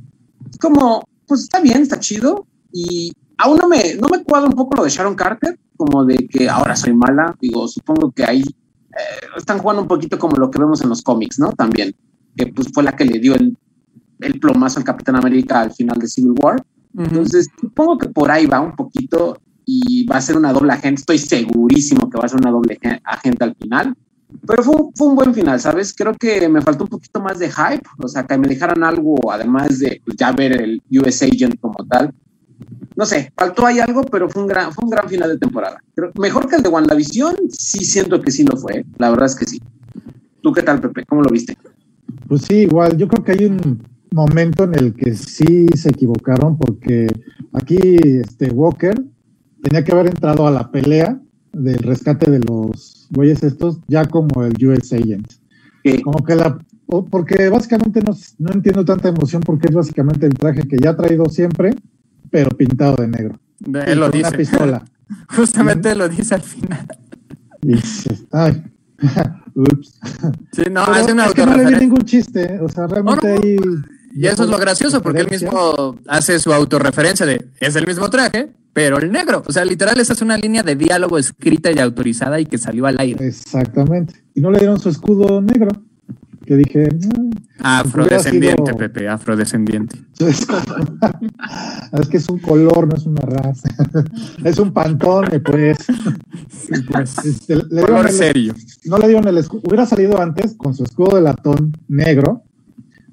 [0.49, 2.47] es como, pues está bien, está chido.
[2.73, 6.29] Y aún no me, no me cuadra un poco lo de Sharon Carter, como de
[6.29, 7.35] que ahora soy mala.
[7.41, 11.03] Digo, supongo que ahí eh, están jugando un poquito como lo que vemos en los
[11.03, 11.53] cómics, ¿no?
[11.53, 11.95] También,
[12.37, 13.57] que pues fue la que le dio el,
[14.21, 16.63] el plomazo al Capitán América al final de Civil War.
[16.97, 21.01] Entonces, supongo que por ahí va un poquito y va a ser una doble agente.
[21.01, 23.95] Estoy segurísimo que va a ser una doble agente al final.
[24.47, 25.95] Pero fue, fue, un buen final, ¿sabes?
[25.95, 29.17] Creo que me faltó un poquito más de hype, o sea, que me dejaran algo,
[29.33, 32.15] además de pues, ya ver el US Agent como tal.
[33.01, 35.83] No sé, faltó ahí algo, pero fue un gran, fue un gran final de temporada.
[35.95, 39.37] Pero mejor que el de WandaVision, sí siento que sí lo fue, la verdad es
[39.37, 39.59] que sí.
[40.43, 41.07] ¿Tú qué tal, Pepe?
[41.07, 41.57] ¿Cómo lo viste?
[42.29, 43.83] Pues sí, igual, yo creo que hay un
[44.13, 47.07] momento en el que sí se equivocaron, porque
[47.55, 47.79] aquí
[48.21, 49.03] este Walker
[49.63, 51.19] tenía que haber entrado a la pelea
[51.55, 55.27] del rescate de los güeyes estos ya como el US Agent.
[56.05, 56.59] Como que la,
[57.11, 60.97] porque básicamente no, no, entiendo tanta emoción porque es básicamente el traje que ya ha
[60.99, 61.75] traído siempre,
[62.31, 63.39] pero pintado de negro.
[63.87, 64.29] él lo dice.
[64.29, 64.85] Una pistola.
[65.37, 66.87] Justamente lo dice al final.
[68.33, 68.65] ay,
[69.55, 69.99] Ups.
[70.53, 72.61] Sí, no, Pero hace una es que no le vi ningún chiste.
[72.61, 73.57] O sea, realmente No, no, ahí.
[74.15, 78.11] Y eso es lo gracioso, porque él mismo hace su autorreferencia de es el mismo
[78.11, 79.43] traje, pero el negro.
[79.47, 82.87] O sea, literal, esa es una línea de diálogo escrita y autorizada y que salió
[82.87, 83.27] al aire.
[83.27, 84.15] Exactamente.
[84.35, 85.71] Y no le dieron su escudo negro.
[86.51, 86.89] Que dije,
[87.61, 89.97] "Ah, Afrodescendiente, sido- Pepe, afrodescendiente.
[90.19, 90.45] es,
[91.93, 93.69] es que es un color, no es una raza.
[94.45, 95.79] es un pantone, pues.
[96.91, 98.55] Pues, Este, le dieron color el- serio.
[98.87, 99.63] no le dieron el escudo.
[99.65, 102.43] Hubiera salido antes con su escudo de latón negro,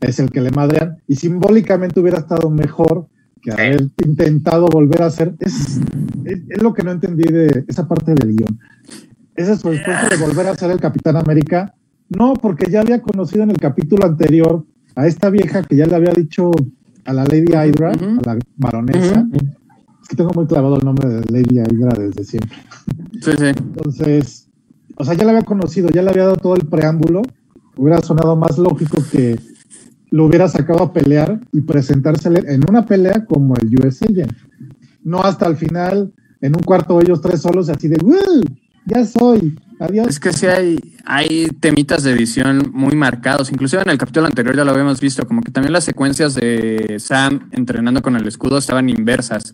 [0.01, 3.07] es el que le madrean, y simbólicamente hubiera estado mejor
[3.43, 5.35] que haber intentado volver a hacer.
[5.41, 5.77] Es,
[6.25, 8.59] es, es lo que no entendí de esa parte del guion.
[9.35, 11.75] Ese es su esfuerzo de volver a ser el Capitán América.
[12.09, 14.65] No, porque ya había conocido en el capítulo anterior
[14.95, 16.51] a esta vieja que ya le había dicho
[17.05, 19.27] a la Lady Hydra, a la baronesa.
[20.01, 22.57] Es que tengo muy clavado el nombre de Lady Hydra desde siempre.
[23.21, 23.45] Sí, sí.
[23.45, 24.47] Entonces,
[24.95, 27.21] o sea, ya la había conocido, ya le había dado todo el preámbulo.
[27.75, 29.37] Hubiera sonado más lógico que
[30.09, 33.99] lo hubiera sacado a pelear y presentársele en una pelea como el US.
[35.03, 38.43] No hasta el final, en un cuarto ellos tres solos, así de, "¡Uh!
[38.87, 40.07] Ya soy, adiós.
[40.07, 43.51] Es que sí hay, hay temitas de edición muy marcados.
[43.51, 46.95] Inclusive en el capítulo anterior ya lo habíamos visto, como que también las secuencias de
[46.99, 49.53] Sam entrenando con el escudo estaban inversas.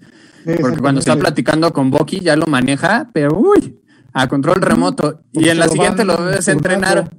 [0.62, 3.80] Porque cuando está platicando con Bucky ya lo maneja, pero uy,
[4.14, 5.22] a control remoto.
[5.32, 7.10] Y en la lo siguiente lo ves entrenar.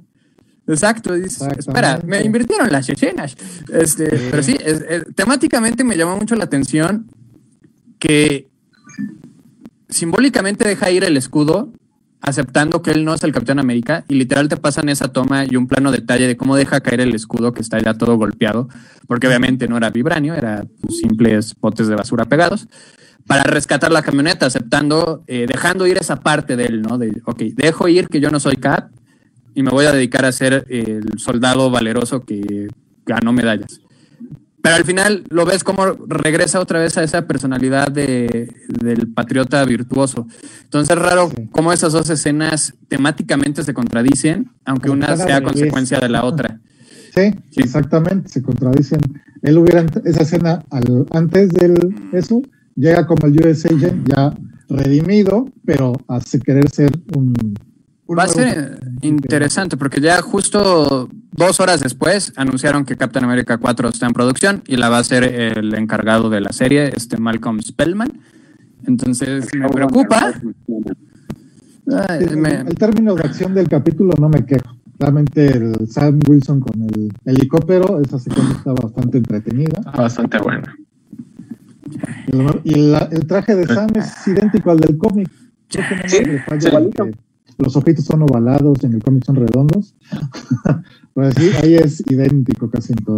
[0.67, 3.35] Exacto, dices, espera, me invirtieron las escenas.
[3.71, 4.27] Este, Sí.
[4.31, 7.07] Pero sí, es- es- temáticamente me llamó mucho la atención
[7.99, 8.47] que
[9.89, 11.71] simbólicamente deja ir el escudo,
[12.25, 15.55] aceptando que él no es el Capitán América, y literal te pasan esa toma y
[15.55, 18.67] un plano detalle de cómo deja caer el escudo que está ya todo golpeado,
[19.07, 22.67] porque obviamente no era vibranio, era pues, simples potes de basura pegados,
[23.27, 26.97] para rescatar la camioneta, aceptando, eh, dejando ir esa parte de él, ¿no?
[26.97, 28.91] De, ok, dejo ir que yo no soy Cap
[29.55, 32.67] y me voy a dedicar a ser el soldado valeroso que
[33.05, 33.79] ganó medallas.
[34.65, 39.63] Pero al final lo ves como regresa otra vez a esa personalidad de, del patriota
[39.63, 40.27] virtuoso.
[40.63, 41.47] Entonces es raro Sí.
[41.51, 46.59] cómo esas dos escenas temáticamente se contradicen, aunque una sea consecuencia de la otra.
[47.15, 47.61] Sí, Sí.
[47.61, 48.99] exactamente, se contradicen.
[49.41, 52.41] Él hubiera, esa escena al- antes del eso,
[52.75, 54.33] llega como el US Agent ya
[54.67, 57.33] redimido, pero hace querer ser un...
[58.07, 63.89] Va a ser interesante porque ya justo dos horas después anunciaron que Captain America 4
[63.89, 67.61] está en producción y la va a ser el encargado de la serie, este Malcolm
[67.61, 68.11] Spellman.
[68.85, 70.33] Entonces me preocupa.
[72.07, 74.75] Ay, Sí, me- El término de acción del capítulo no me quejo.
[74.99, 79.79] Realmente el Sam Wilson con el helicóptero, esa secuencia está bastante entretenida.
[79.79, 80.75] Está bastante buena.
[82.63, 85.29] Y la- el traje de Sam es idéntico al del cómic.
[85.69, 87.11] Creo que no Sí, sí,
[87.57, 89.95] los ojitos son ovalados, en el cómic son redondos.
[91.13, 93.17] pues sí, ahí es idéntico casi en todo.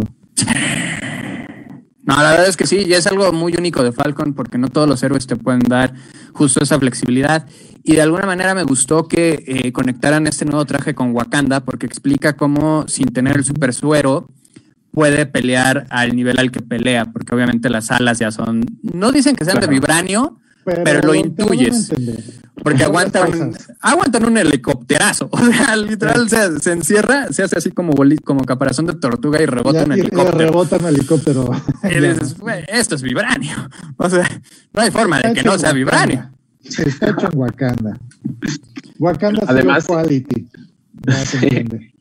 [2.08, 4.68] No, la verdad es que sí, y es algo muy único de Falcon porque no
[4.68, 5.92] todos los héroes te pueden dar
[6.32, 7.46] justo esa flexibilidad.
[7.84, 11.84] Y de alguna manera me gustó que eh, conectaran este nuevo traje con Wakanda porque
[11.84, 14.26] explica cómo sin tener el super suero
[14.90, 19.36] puede pelear al nivel al que pelea, porque obviamente las alas ya son, no dicen
[19.36, 20.38] que sean de vibranio,
[20.84, 21.90] Pero lo intuyes.
[22.62, 23.72] porque aguantan, cosas.
[23.80, 25.28] aguantan un helicópterazo.
[25.32, 29.40] O sea, literal se, se encierra, se hace así como, boli- como caparazón de tortuga
[29.42, 30.38] y rebota un y helicóptero.
[30.38, 31.50] rebota un helicóptero.
[31.84, 33.56] Y dices, "Güey, esto es vibranio.
[33.96, 34.28] O sea,
[34.72, 36.30] no hay forma de que no sea vibranio.
[36.64, 37.96] Está hecho en Wakanda.
[38.98, 40.48] Wakanda Además- Quality.
[41.06, 41.46] Ya se Sí.
[41.46, 41.94] entiende.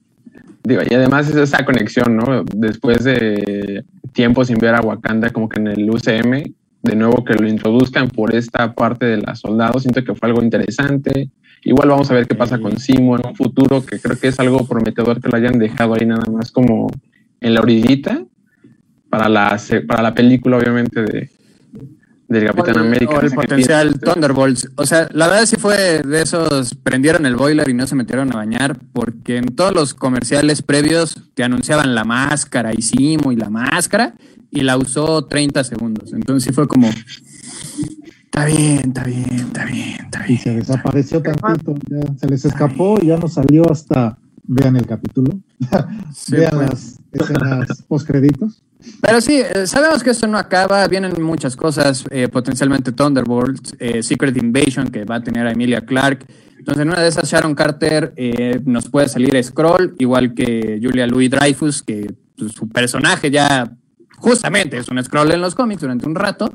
[0.63, 2.43] Digo, y además es esa conexión, ¿no?
[2.53, 6.43] Después de tiempo sin ver a Wakanda como que en el UCM,
[6.88, 10.41] de nuevo que lo introduzcan por esta parte de las soldados, siento que fue algo
[10.41, 11.30] interesante.
[11.63, 14.39] Igual vamos a ver qué pasa con Simo en un futuro, que creo que es
[14.39, 16.88] algo prometedor que lo hayan dejado ahí nada más como
[17.41, 18.23] en la orillita
[19.10, 21.30] para la, para la película, obviamente, de,
[22.28, 23.13] del Capitán O América.
[23.18, 24.13] O el potencial piensas.
[24.13, 24.70] Thunderbolts.
[24.76, 28.32] O sea, la verdad sí fue de esos, prendieron el boiler y no se metieron
[28.34, 33.36] a bañar, porque en todos los comerciales previos te anunciaban la máscara y Simo y
[33.36, 34.16] la máscara,
[34.52, 36.13] y la usó 30 segundos.
[36.13, 40.40] Entonces sí fue como, está bien, está bien, está bien, está Y bien.
[40.40, 41.76] se desapareció tantito.
[41.90, 44.18] Ya se les escapó y ya no salió hasta.
[44.50, 45.42] Vean el capítulo.
[46.13, 47.00] Sí, Vean pues.
[47.12, 48.62] las escenas postcréditos.
[49.02, 54.04] Pero sí, eh, sabemos que esto no acaba, vienen muchas cosas, eh, potencialmente Thunderbolts, eh,
[54.04, 56.26] Secret Invasion que va a tener a Emilia Clark.
[56.67, 61.08] Entonces, en una de esas, Sharon Carter eh, nos puede salir Scroll, igual que Julia
[61.08, 63.72] Louis Dreyfus, que pues, su personaje ya
[64.17, 66.54] justamente es un Scroll en los cómics durante un rato.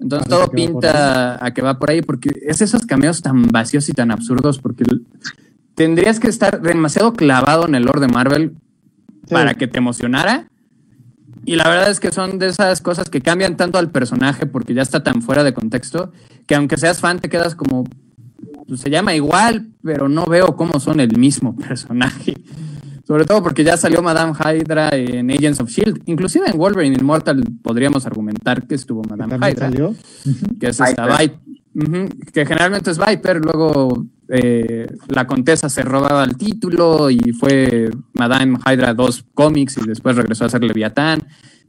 [0.00, 3.92] Entonces, todo pinta a que va por ahí, porque es esos cameos tan vacíos y
[3.92, 4.84] tan absurdos, porque
[5.76, 8.56] tendrías que estar demasiado clavado en el lore de Marvel
[9.28, 9.34] Sí.
[9.34, 10.48] para que te emocionara.
[11.44, 14.72] Y la verdad es que son de esas cosas que cambian tanto al personaje porque
[14.74, 16.12] ya está tan fuera de contexto
[16.46, 17.84] que aunque seas fan te quedas como,
[18.68, 22.36] pues, se llama igual, pero no veo cómo son el mismo personaje.
[23.06, 26.02] Sobre todo porque ya salió Madame Hydra en Agents of Shield.
[26.06, 29.94] Inclusive en Wolverine Immortal podríamos argumentar que estuvo Madame Hydra salió.
[30.60, 31.38] que es esta Viper.
[32.32, 38.58] Que generalmente es Viper, luego eh, la Contesa se robaba el título y fue Madame
[38.64, 41.22] Hydra 2 cómics y después regresó a ser Leviatán.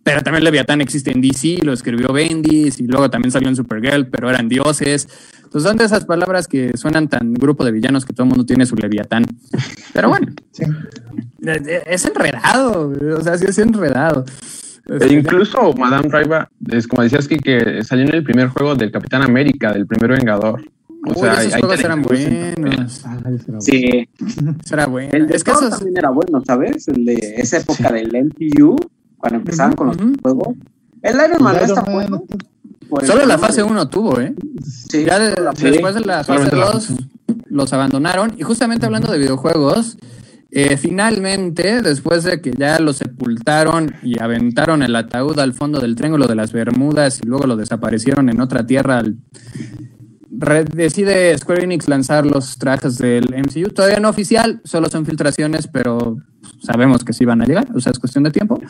[0.03, 4.07] Pero también Leviatán existe en DC, lo escribió Bendis y luego también salió en Supergirl,
[4.07, 5.09] pero eran dioses.
[5.43, 8.45] Entonces son de esas palabras que suenan tan grupo de villanos que todo el mundo
[8.45, 9.25] tiene su Leviatán.
[9.91, 10.63] Pero bueno, Sí.
[11.85, 14.23] es enredado, o sea, sí es enredado.
[14.87, 18.91] E incluso Madame Raiva, es como decías que, que salió en el primer juego del
[18.91, 20.61] Capitán América, del primer Vengador.
[21.05, 23.01] O uy, sea, esos juegos eran buenos.
[23.05, 23.17] Ah,
[23.59, 24.09] ese
[24.71, 25.09] era bueno.
[25.11, 26.87] Sí, el de Es que esos, también era bueno, ¿sabes?
[26.87, 28.75] El de esa época del MCU,
[29.17, 30.55] cuando empezaban con los juegos.
[31.01, 32.23] El Iron Man está bueno.
[33.05, 34.33] Solo la fase de- 1 tuvo, ¿eh?
[34.63, 36.93] Sí, Ya de- después de la fase solamente la 2
[37.49, 38.33] los abandonaron.
[38.37, 39.97] Y justamente hablando de videojuegos,
[40.49, 45.95] eh, finalmente, después de que ya lo sepultaron y aventaron el ataúd al fondo del
[45.95, 49.03] Triángulo de las Bermudas y luego lo desaparecieron en otra tierra,
[50.29, 53.69] decide Square Enix lanzar los trajes del MCU.
[53.69, 56.17] Todavía no oficial, solo son filtraciones, pero
[56.61, 58.61] sabemos que sí van a llegar, o sea, es cuestión de tiempo.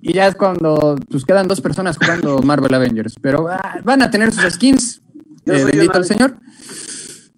[0.00, 4.10] Y ya es cuando pues quedan dos personas jugando Marvel Avengers, pero ah, van a
[4.10, 5.02] tener sus skins.
[5.46, 6.36] Eh, bendito el señor.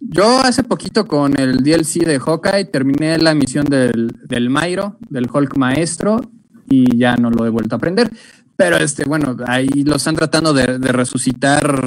[0.01, 5.29] Yo hace poquito con el DLC de Hawkeye terminé la misión del, del Mairo, del
[5.33, 6.21] Hulk maestro,
[6.69, 8.11] y ya no lo he vuelto a aprender.
[8.57, 11.81] Pero este, bueno, ahí lo están tratando de, de resucitar,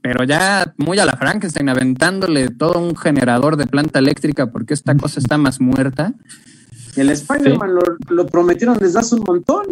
[0.00, 4.96] pero ya muy a la Frankenstein, aventándole todo un generador de planta eléctrica porque esta
[4.96, 6.14] cosa está más muerta.
[6.96, 9.66] El Spider-Man lo, lo prometieron desde hace un montón.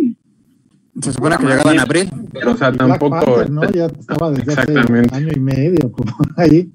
[1.00, 2.10] Se supone que Puta llegaba en abril.
[2.32, 3.10] Pero, o sea, tampoco.
[3.10, 3.70] Panther, ¿no?
[3.70, 5.14] Ya estaba desde hace Exactamente.
[5.14, 6.72] año y medio, como ahí.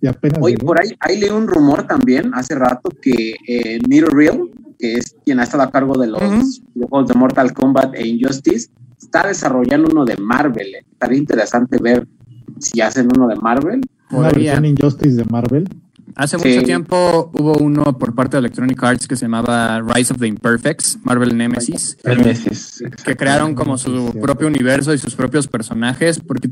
[0.00, 0.38] Y apenas.
[0.40, 5.14] Oye, por ahí, ahí leí un rumor también hace rato que eh, NetherRealm, que es
[5.24, 9.88] quien ha estado a cargo de los juegos de Mortal Kombat e Injustice, está desarrollando
[9.92, 10.68] uno de Marvel.
[10.92, 12.06] Estaría interesante ver
[12.58, 13.80] si hacen uno de Marvel.
[14.10, 15.68] Una versión Injustice de Marvel.
[16.16, 16.48] Hace Sí.
[16.48, 20.26] mucho tiempo hubo uno por parte de Electronic Arts que se llamaba Rise of the
[20.26, 22.82] Imperfects, Marvel Nemesis, Nemesis.
[23.04, 26.50] que crearon como su propio universo y sus propios personajes, porque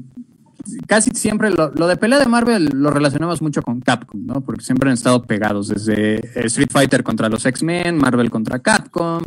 [0.86, 4.40] casi siempre lo, lo de pelea de Marvel lo relacionamos mucho con Capcom, ¿no?
[4.40, 9.22] Porque siempre han estado pegados, desde eh, Street Fighter contra los X-Men, Marvel contra Capcom,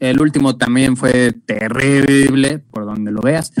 [0.00, 3.52] el último también fue terrible, por donde lo veas,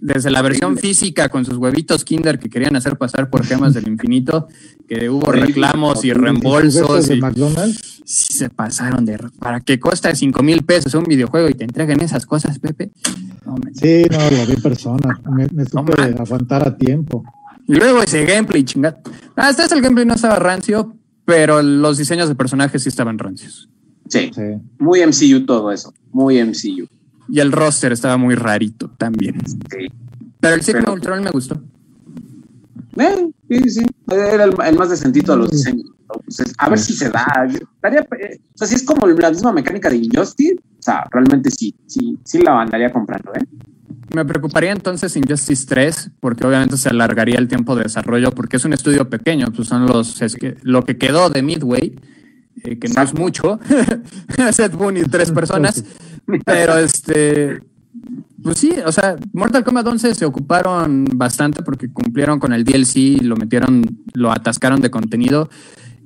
[0.00, 3.88] desde la versión física con sus huevitos Kinder que querían hacer pasar por gemas del
[3.88, 4.48] infinito,
[4.88, 7.08] que hubo reclamos y reembolsos.
[7.08, 8.02] De y- McDonald's.
[8.04, 9.16] Sí se pasaron de...
[9.38, 12.90] ¿Para que cuesta 5 mil pesos un videojuego y te entreguen esas cosas, Pepe?
[13.46, 13.54] No.
[13.74, 15.20] Sí, no, lo vi persona.
[15.30, 16.16] Me, me supe man.
[16.18, 17.22] aguantar a tiempo.
[17.68, 19.00] Y luego ese gameplay, chingada.
[19.36, 23.18] Ah, Hasta ese el gameplay no estaba rancio, pero los diseños de personajes sí estaban
[23.18, 23.68] rancios.
[24.12, 24.42] Sí, Sí.
[24.78, 25.92] muy MCU todo eso.
[26.12, 26.86] Muy MCU.
[27.28, 29.40] Y el roster estaba muy rarito también.
[29.46, 29.88] Sí.
[30.40, 31.62] Pero el Sigma Ultron me gustó.
[32.98, 33.86] Eh, sí, sí.
[34.10, 35.86] Era el, el más decentito de los diseños.
[36.00, 37.26] Entonces, a ver si se da.
[37.48, 41.50] Estaría, eh, o sea, si es como la misma mecánica de Injustice, o sea, realmente
[41.50, 43.44] sí, sí, sí la andaría comprando, ¿eh?
[44.14, 48.64] Me preocuparía entonces Injustice 3, porque obviamente se alargaría el tiempo de desarrollo, porque es
[48.66, 51.98] un estudio pequeño, pues son los es que, lo que quedó de Midway,
[52.64, 53.58] eh, que no es mucho,
[54.52, 55.84] Seth Boone y tres personas,
[56.44, 57.60] pero este,
[58.42, 63.22] pues sí, o sea, Mortal Kombat 11 se ocuparon bastante porque cumplieron con el DLC,
[63.22, 63.82] lo metieron,
[64.14, 65.48] lo atascaron de contenido,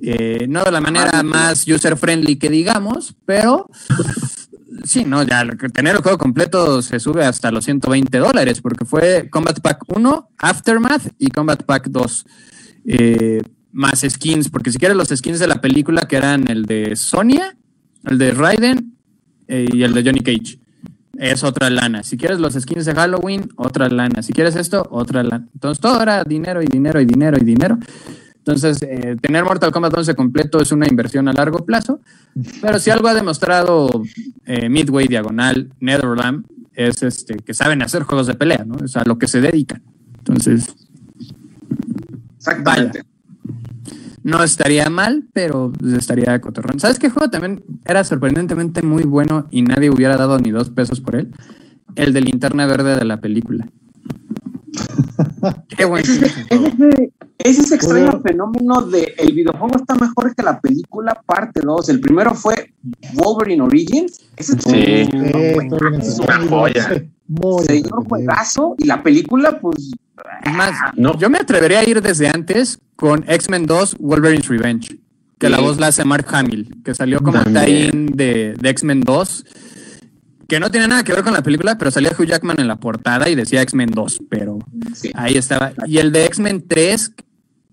[0.01, 3.69] eh, no de la manera Ah, más user friendly que digamos, pero
[4.83, 9.29] Sí, no, ya tener el juego completo se sube hasta los 120 dólares, porque fue
[9.29, 12.25] Combat Pack 1, Aftermath y Combat Pack 2.
[12.85, 16.95] eh, más skins, porque si quieres los skins de la película, que eran el de
[16.95, 17.55] Sonia,
[18.05, 18.93] el de Raiden
[19.47, 20.59] eh, y el de Johnny Cage.
[21.17, 22.03] Es otra lana.
[22.03, 24.21] Si quieres los skins de Halloween, otra lana.
[24.21, 25.47] Si quieres esto, otra lana.
[25.53, 27.77] Entonces todo era dinero y dinero y dinero y dinero.
[28.37, 31.99] Entonces, eh, tener Mortal Kombat 11 completo es una inversión a largo plazo.
[32.61, 33.89] Pero si algo ha demostrado
[34.45, 38.77] eh, Midway Diagonal, Netherland, es este, que saben hacer juegos de pelea, ¿no?
[38.85, 39.81] Es a lo que se dedican.
[40.19, 40.75] Entonces,
[42.37, 43.03] Exactamente.
[44.23, 46.79] No estaría mal, pero estaría cotorrón.
[46.79, 50.99] ¿Sabes qué juego también era sorprendentemente muy bueno y nadie hubiera dado ni dos pesos
[51.01, 51.31] por él?
[51.95, 53.67] El de linterna verde de la película.
[55.77, 60.59] Qué buen Es ese, es es extraño fenómeno de el videojuego está mejor que la
[60.59, 61.89] película parte 2.
[61.89, 62.73] El primero fue
[63.13, 64.19] Wolverine Origins.
[64.35, 64.69] Ese es Sí.
[64.69, 67.05] un Eh, bien juegazo, entretenido, joya.
[68.07, 68.75] juegazo.
[68.77, 69.91] Y la película, pues,
[70.43, 71.17] Es más, No.
[71.17, 74.99] yo me atrevería a ir desde antes con X-Men 2 Wolverine's Revenge,
[75.39, 79.45] que la voz la hace Mark Hamill, que salió como tie-in de, de X-Men 2,
[80.47, 82.77] que no tiene nada que ver con la película, pero salía Hugh Jackman en la
[82.77, 84.59] portada y decía X-Men 2, pero
[84.95, 85.11] sí.
[85.13, 85.73] ahí estaba.
[85.85, 87.11] Y el de X-Men 3,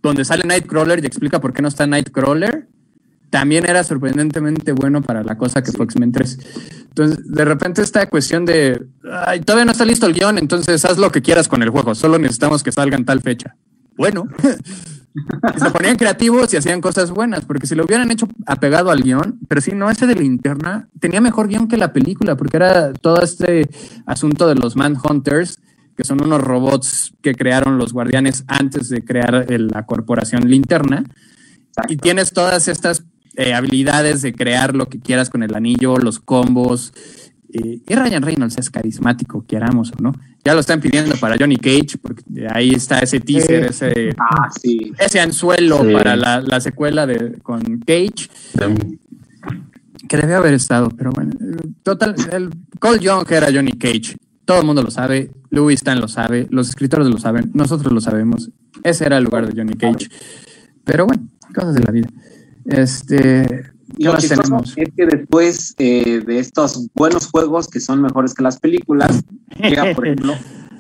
[0.03, 2.69] donde sale Nightcrawler y explica por qué no está Nightcrawler,
[3.35, 6.39] también era sorprendentemente bueno para la cosa que fue X-Men 3.
[6.91, 8.81] Entonces, de repente esta cuestión de,
[9.27, 11.97] ay, todavía no está listo el guion, entonces haz lo que quieras con el juego,
[11.97, 13.57] solo necesitamos que salga en tal fecha.
[13.97, 14.29] Bueno,
[15.59, 19.41] se ponían creativos y hacían cosas buenas, porque si lo hubieran hecho apegado al guion,
[19.49, 23.21] pero si no, ese de linterna tenía mejor guion que la película, porque era todo
[23.21, 23.69] este
[24.07, 25.59] asunto de los Manhunters,
[25.97, 31.03] que son unos robots que crearon los guardianes antes de crear la corporación linterna.
[31.89, 33.05] Y tienes todas estas
[33.37, 36.93] eh, habilidades de crear lo que quieras con el anillo, los combos.
[37.53, 40.13] eh, y Ryan Reynolds es carismático, queramos o no.
[40.45, 42.23] Ya lo están pidiendo para Johnny Cage, porque
[42.53, 44.93] ahí está ese teaser, ese, Ah, sí.
[44.99, 45.93] ese anzuelo Sí.
[45.93, 48.29] para la, la secuela de, con Cage,
[50.09, 51.33] que debe haber estado, pero bueno.
[51.41, 54.17] eh, Total, el Cole Young era Johnny Cage.
[54.45, 58.01] Todo el mundo lo sabe, Louis Stan lo sabe, los escritores lo saben, nosotros lo
[58.01, 58.51] sabemos.
[58.83, 60.09] Ese era el lugar de Johnny Cage.
[60.85, 62.09] Pero bueno, cosas de la vida.
[62.65, 64.75] Este, ¿qué lo más tenemos?
[64.77, 69.23] es que después eh, de estos buenos juegos que son mejores que las películas,
[69.57, 70.35] llega, por ejemplo,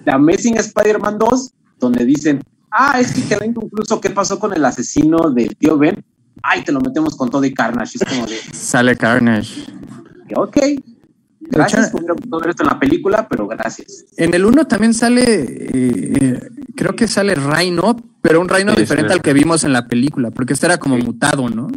[0.04, 4.64] The Amazing Spider-Man 2, donde dicen, ah, es que quedó inconcluso qué pasó con el
[4.64, 6.04] asesino del tío Ben.
[6.42, 7.98] Ay, te lo metemos con todo y Carnage.
[8.00, 9.64] Es como de, Sale Carnage.
[10.34, 10.56] ok,
[11.50, 14.04] gracias, hecho- gustado ver esto en la película, pero gracias.
[14.16, 16.40] En el 1 también sale, eh, eh,
[16.74, 20.30] creo que sale Rhino, pero un Rhino Sí, diferente al que vimos en la película,
[20.30, 21.02] porque este era como Sí.
[21.02, 21.68] mutado, ¿no?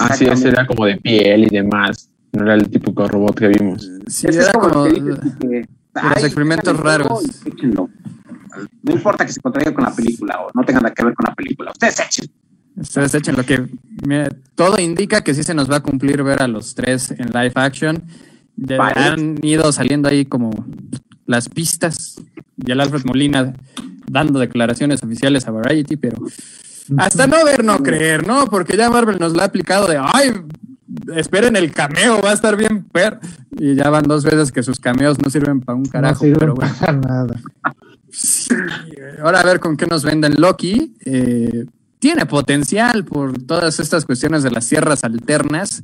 [0.00, 2.08] Así es, era como de piel y demás.
[2.32, 3.82] No era el típico robot que vimos.
[4.08, 4.84] Sí, Ese es era como, como...
[4.84, 7.24] que los experimentos raros.
[7.46, 7.88] échenlo.
[8.82, 11.24] No importa que se contraiga con la película o no tenga nada que ver con
[11.28, 12.26] la película, ustedes echen.
[12.76, 13.64] Ustedes echen lo que...
[14.06, 17.28] mira, todo indica que sí se nos va a cumplir ver a los tres en
[17.28, 18.02] live action.
[18.56, 19.00] Ya Vale.
[19.00, 20.66] Han ido saliendo ahí como
[21.26, 22.16] las pistas
[22.56, 23.54] y el Alfred Molina
[24.06, 26.16] dando declaraciones oficiales a Variety, pero
[26.96, 28.46] hasta no ver, no creer, ¿no?
[28.46, 30.32] Porque ya Marvel nos la ha aplicado de, ay,
[31.14, 33.18] esperen el cameo, va a estar bien per.
[33.50, 36.54] Y ya van dos veces que sus cameos no sirven para un carajo, no pero
[36.54, 36.74] bueno.
[36.78, 37.40] para nada.
[38.10, 38.54] Sí,
[39.22, 40.94] ahora a ver con qué nos venden Loki.
[41.04, 41.66] eh,
[41.98, 45.82] tiene potencial por todas estas cuestiones de las tierras alternas,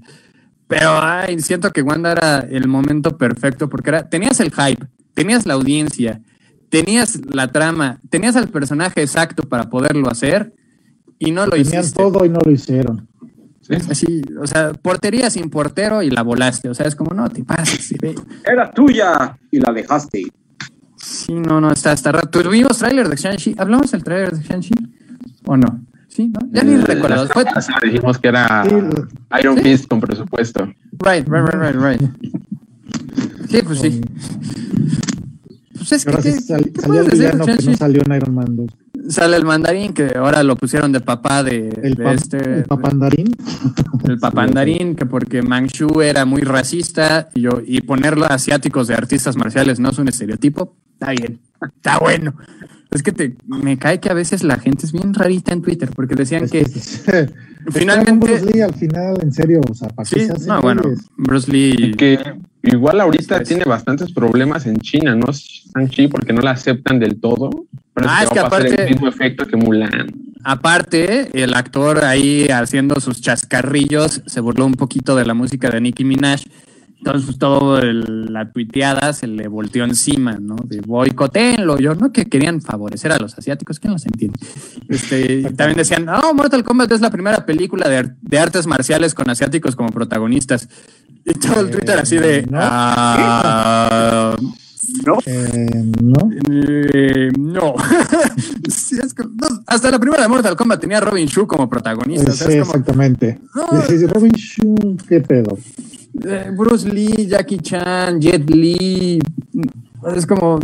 [0.72, 5.44] pero ay, siento que Wanda era el momento perfecto porque era, tenías el hype, tenías
[5.44, 6.22] la audiencia,
[6.70, 10.54] tenías la trama, tenías al personaje exacto para poderlo hacer
[11.18, 12.02] y no lo Tenían hiciste.
[12.02, 13.06] todo y no lo hicieron.
[13.90, 16.70] Así, o sea, portería sin portero y la volaste.
[16.70, 17.86] O sea, es como, no te pases.
[17.88, 17.96] sí.
[18.44, 20.24] Era tuya y la dejaste.
[20.96, 22.28] Sí, no, no, está, está raro.
[22.30, 23.56] ¿Tuvimos tráiler de Shang-Chi?
[23.58, 24.74] ¿Hablamos del tráiler de Shang-Chi?
[25.44, 25.84] ¿O no?
[26.14, 26.40] Sí, ¿no?
[26.52, 27.26] Ya ni Eh, recuerdo.
[27.28, 27.44] Fue...
[27.54, 28.64] Así dijimos que era.
[29.40, 29.62] Iron ¿Sí?
[29.62, 30.64] Fist con presupuesto.
[30.98, 32.02] Right, right, right, right, right.
[33.48, 34.00] Sí, pues sí.
[35.76, 37.36] Pues es que, Ahora sí ¿qué, sal- qué salió el decir que
[37.70, 38.66] no salió en Iron Man 2.
[39.08, 42.58] Sale el mandarín, que ahora lo pusieron de papá de, El, de pa- este...
[42.58, 43.34] el papandarín.
[44.04, 48.94] El papandarín, que porque Manchu era muy racista y, yo, y ponerlo a asiáticos de
[48.94, 51.40] artistas marciales no es un estereotipo, está bien,
[51.76, 52.34] está bueno.
[52.92, 55.90] Es que te, me cae que a veces la gente es bien rarita en Twitter
[55.94, 57.28] porque decían Es que que-
[57.70, 60.82] finalmente- Bruce Lee al final, en serio, o sea, ¿para sí, se no, bueno?
[61.16, 62.18] Bruce Y Lee, que
[62.62, 65.26] igual ahorita tiene bastantes problemas en China, ¿no?
[65.32, 67.50] Shang-Chi porque no la aceptan del todo.
[67.96, 70.12] Ah, que es que aparte- el mismo efecto que Mulan.
[70.44, 75.80] aparte, el actor ahí haciendo sus chascarrillos se burló un poquito de la música de
[75.80, 76.40] Nicki Minaj.
[77.04, 80.54] Entonces, todo el- la tuiteada se le volteó encima, ¿no?
[80.64, 81.78] De boicotenlo.
[81.78, 84.38] Yo, no que querían favorecer a los asiáticos, ¿quién los entiende?
[84.88, 89.14] Este, y también decían, no, Mortal Kombat es la primera película de, de artes marciales
[89.14, 90.68] con asiáticos como protagonistas.
[91.24, 92.58] Y todo el Twitter así de, ¿no?
[92.60, 94.36] "Ah,
[95.06, 95.18] ¿No?
[95.26, 96.30] Eh, ¿No?
[96.50, 97.74] eh, no.
[98.68, 101.68] Sí, es que- no, Hasta la primera de Mortal Kombat tenía a Robin Shu como
[101.68, 102.30] protagonista.
[102.30, 103.40] o sea, sí, es como, exactamente.
[103.54, 104.08] No.
[104.08, 105.58] Robin Shun, ¿qué pedo?
[106.24, 109.18] Eh, Bruce Lee, Jackie Chan, Jet Li.
[110.14, 110.58] Es como,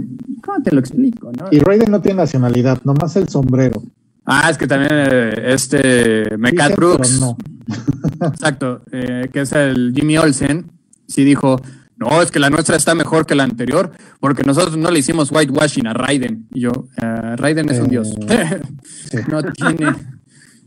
[0.45, 1.31] ¿cómo te lo explico?
[1.33, 1.47] No?
[1.51, 3.83] Y Raiden no tiene nacionalidad, nomás el sombrero.
[4.25, 7.37] Ah, es que también eh, este Mecat Brooks, no.
[8.21, 10.71] exacto, eh, que es el Jimmy Olsen,
[11.07, 11.61] sí dijo,
[11.97, 13.91] no, es que la nuestra está mejor que la anterior,
[14.21, 16.47] porque nosotros no le hicimos whitewashing a Raiden.
[16.53, 18.15] Y yo, uh, Raiden es un dios.
[19.11, 19.19] sí.
[19.29, 19.95] no tiene,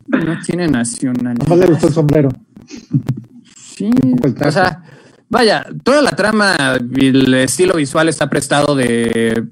[0.07, 1.47] no tiene nacionalidad.
[1.47, 2.29] Nomás le gustó el sombrero.
[3.75, 3.89] Sí,
[4.45, 4.83] o sea,
[5.29, 6.55] vaya, toda la trama
[6.95, 9.47] y el estilo visual está prestado de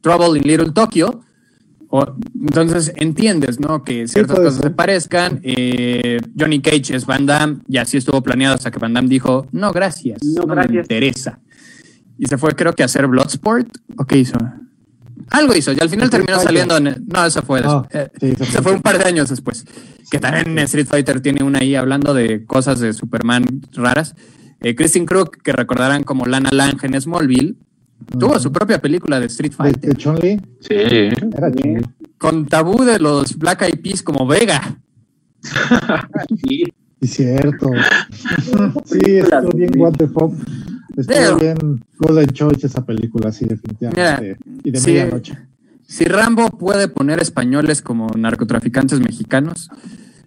[0.00, 1.20] Trouble in Little Tokyo.
[1.94, 3.82] O- entonces entiendes, ¿no?
[3.84, 4.62] Que ciertas cosas ser.
[4.64, 5.40] se parezcan.
[5.42, 9.46] Eh, Johnny Cage es Van Damme y así estuvo planeado hasta que Van Damme dijo,
[9.52, 10.84] no, gracias, No, no, me gracias".
[10.84, 11.40] interesa.
[12.18, 13.68] Y se fue, creo que a hacer Bloodsport.
[13.98, 14.38] ¿O qué hizo?
[15.32, 16.66] Algo hizo y al final Street terminó Fighter.
[16.66, 17.04] saliendo en...
[17.12, 17.62] No, eso fue...
[17.64, 18.62] Ah, eh, sí, eso fue.
[18.62, 19.64] fue un par de años después.
[20.10, 24.14] Que también en Street Fighter tiene una ahí hablando de cosas de Superman raras.
[24.60, 27.56] Eh, Christine Crook, que recordarán como Lana Lang en Smallville,
[28.18, 29.90] tuvo su propia película de Street Fighter.
[29.90, 30.74] de Chun-Li, Sí.
[30.74, 31.80] era Chun-Li.
[32.18, 34.78] Con tabú de los Black Eyed Peas como Vega.
[36.44, 36.64] Sí,
[37.00, 37.68] Sí, cierto.
[38.84, 40.34] sí, estuvo bien What the Fuck.
[40.96, 44.36] Estuvo bien Golden Choice esa película, sí, definitivamente.
[44.64, 44.92] y de sí.
[44.92, 45.38] medianoche.
[45.86, 49.68] Si Rambo puede poner españoles como narcotraficantes mexicanos,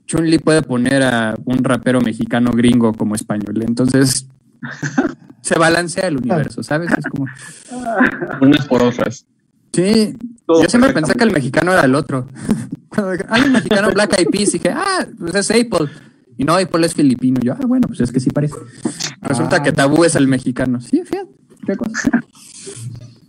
[0.05, 3.63] Chun-Li puede poner a un rapero mexicano gringo como español.
[3.63, 4.27] Entonces,
[5.41, 6.91] se balancea el universo, ¿sabes?
[6.97, 7.25] Es como...
[8.41, 9.25] Unas por otras.
[9.73, 12.27] Sí, Todo yo siempre pensé que el mexicano era el otro.
[12.89, 15.89] Cuando hay un mexicano Black Eyed Peas, dije, ah, pues es Apple.
[16.37, 17.39] Y no, Apple es filipino.
[17.41, 18.55] Yo, ah, bueno, pues es que sí parece.
[19.21, 19.63] Resulta Ah.
[19.63, 20.81] que Tabú es el mexicano.
[20.81, 21.31] Sí, fíjate,
[21.65, 22.09] qué cosa.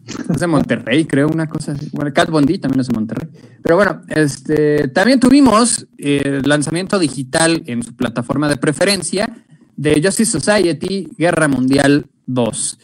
[0.07, 1.90] Es de Monterrey, creo, una cosa así.
[1.92, 3.28] Bueno, Cat Bondi también es de Monterrey.
[3.61, 9.44] Pero bueno, este, también tuvimos eh, lanzamiento digital en su plataforma de preferencia
[9.76, 12.78] de Justice Society Guerra Mundial 2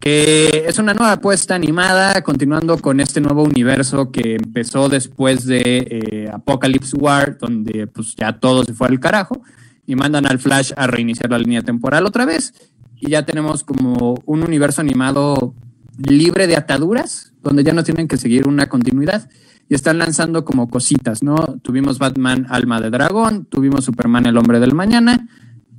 [0.00, 5.60] que es una nueva apuesta animada, continuando con este nuevo universo que empezó después de
[5.64, 9.42] eh, Apocalypse War, donde pues ya todo se fue al carajo,
[9.86, 12.54] y mandan al Flash a reiniciar la línea temporal otra vez,
[12.98, 15.54] y ya tenemos como un universo animado
[15.96, 19.28] libre de ataduras, donde ya no tienen que seguir una continuidad,
[19.68, 21.36] y están lanzando como cositas, ¿no?
[21.62, 25.28] Tuvimos Batman Alma de Dragón, tuvimos Superman El Hombre del Mañana,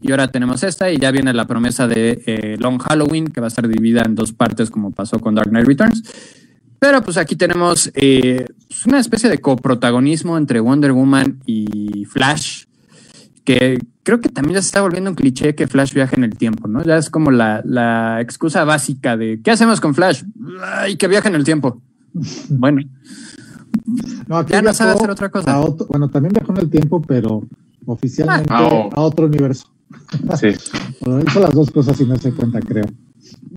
[0.08, 3.48] y ahora tenemos esta y ya viene la promesa de eh, Long Halloween, que va
[3.48, 6.04] a estar dividida en dos partes como pasó con Dark Knight Returns.
[6.80, 12.66] Pero pues aquí tenemos eh, pues, una especie de coprotagonismo entre Wonder Woman y Flash,
[13.44, 16.38] que creo que también ya se está volviendo un cliché que Flash viaje en el
[16.38, 16.84] tiempo, ¿no?
[16.84, 20.24] Ya es como la, la excusa básica de ¿qué hacemos con Flash?
[20.64, 21.82] Ay, que viaje en el tiempo.
[22.50, 22.82] Bueno,
[24.28, 25.60] No, aquí Ya no sabe hacer otra cosa.
[25.60, 27.44] otro- bueno, también viajó en el tiempo, pero
[27.86, 28.90] oficialmente Ah, oh.
[28.94, 29.68] a otro universo.
[30.40, 30.48] Sí.
[31.02, 32.86] Bueno, hizo las dos cosas sin darse cuenta, creo.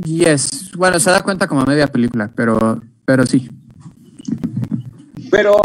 [0.04, 0.70] yes.
[0.76, 3.48] Bueno, se da cuenta como a media película, pero, pero sí.
[5.30, 5.56] pero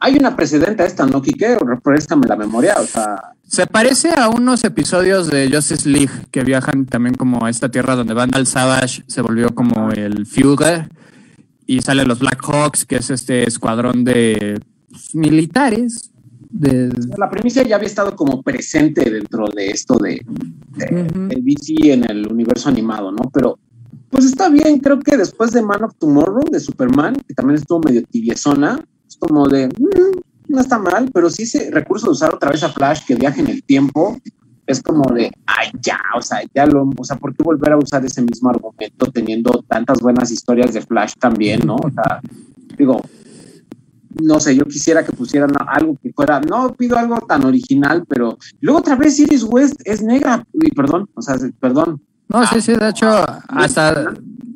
[0.00, 1.56] hay una precedente a esta, ¿no, Quique?
[1.58, 6.86] Refrescame la memoria, o sea, Se parece a unos episodios de Justice League que viajan
[6.86, 10.88] también como a esta tierra donde Vandal Savage se volvió como el Fuger
[11.66, 16.10] y salen los Black Hawks, que es este escuadrón de pues, militares.
[16.50, 20.20] De, la primicia ya había estado como presente dentro de esto de,
[20.76, 21.28] de- Ujú.
[21.28, 23.30] del DC en el universo animado, ¿no?
[23.32, 23.58] Pero
[24.10, 27.80] pues está bien, creo que después de Man of Tomorrow de Superman, que también estuvo
[27.80, 30.18] medio tibiezona, es como de, "Mm,
[30.48, 33.40] no está mal, pero sí ese recurso de usar otra vez a Flash que viaje
[33.42, 34.16] en el tiempo,
[34.66, 37.76] es como de, ay, ya, o sea, ya lo, o sea, ¿por qué volver a
[37.78, 41.76] usar ese mismo argumento teniendo tantas buenas historias de Flash también, ¿no?
[41.76, 42.20] O sea,
[42.78, 43.00] digo,
[44.22, 48.38] no sé, yo quisiera que pusieran algo que fuera, no pido algo tan original, pero
[48.60, 52.00] luego otra vez Iris West es negra, Uy, perdón, o sea, perdón.
[52.28, 54.14] no, sí, sí, de Ah, hecho, hasta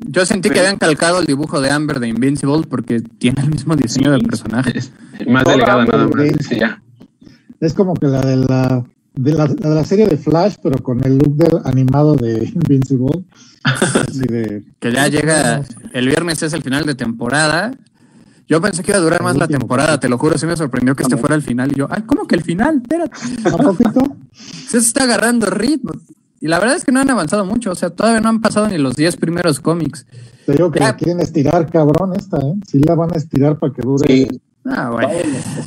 [0.09, 3.77] yo sentí que habían calcado el dibujo de Amber de Invincible porque tiene el mismo
[3.77, 4.81] diseño del personaje.
[5.29, 6.25] Más delegada nada más.
[6.47, 6.83] Sí, ya.
[7.61, 8.85] Es como que la de la,
[9.15, 12.45] de la, la de la serie de Flash, pero con el look del animado de
[12.55, 13.25] Invincible.
[14.13, 17.71] De, Que ya llega, el viernes es el final de temporada.
[18.53, 20.95] Yo pensé que iba a durar más la temporada, te lo juro, sí me sorprendió
[20.95, 21.73] que este fuera el final.
[21.73, 22.83] Y yo, ay, ¿cómo que el final?
[22.83, 23.17] Espérate.
[23.49, 24.03] ¿A poquito?
[24.69, 25.93] Se está agarrando ritmo.
[26.39, 28.69] Y la verdad es que no han avanzado mucho, o sea, todavía no han pasado
[28.69, 30.05] ni los 10 primeros cómics.
[30.45, 30.89] Te digo que Ya.
[30.89, 32.55] la quieren estirar, cabrón, esta, ¿eh?
[32.69, 34.07] Sí la van a estirar para que dure.
[34.07, 34.29] Sí,
[34.67, 35.09] Ah, bueno.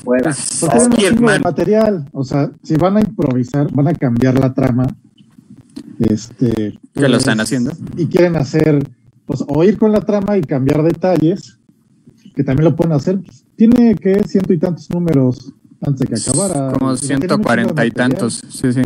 [0.03, 2.07] Pues, Porque material.
[2.13, 4.85] O sea, si van a improvisar, van a cambiar la trama.
[5.99, 6.77] Este.
[6.93, 7.71] Que lo pues, están haciendo.
[7.97, 8.87] Y quieren hacer,
[9.25, 11.57] pues, o ir con la trama y cambiar detalles,
[12.35, 13.19] que también lo pueden hacer.
[13.21, 16.73] Pues, tiene que ciento y tantos números antes de que acabara.
[16.73, 18.41] Como O sea, tiene un chingo de 140 y tantos.
[18.49, 18.81] Sí, sí.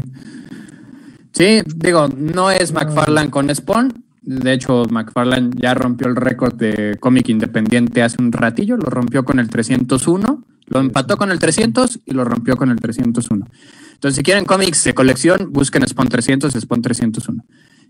[1.32, 4.04] Sí, digo, no es McFarlane con Spawn.
[4.22, 8.78] De hecho, McFarlane ya rompió el récord de cómic independiente hace un ratillo.
[8.78, 12.80] Lo rompió con el 301, lo empató con el 300 y lo rompió con el
[12.80, 13.48] 301.
[13.94, 17.44] Entonces, si quieren cómics de colección, busquen Spawn 300 y Spawn 301.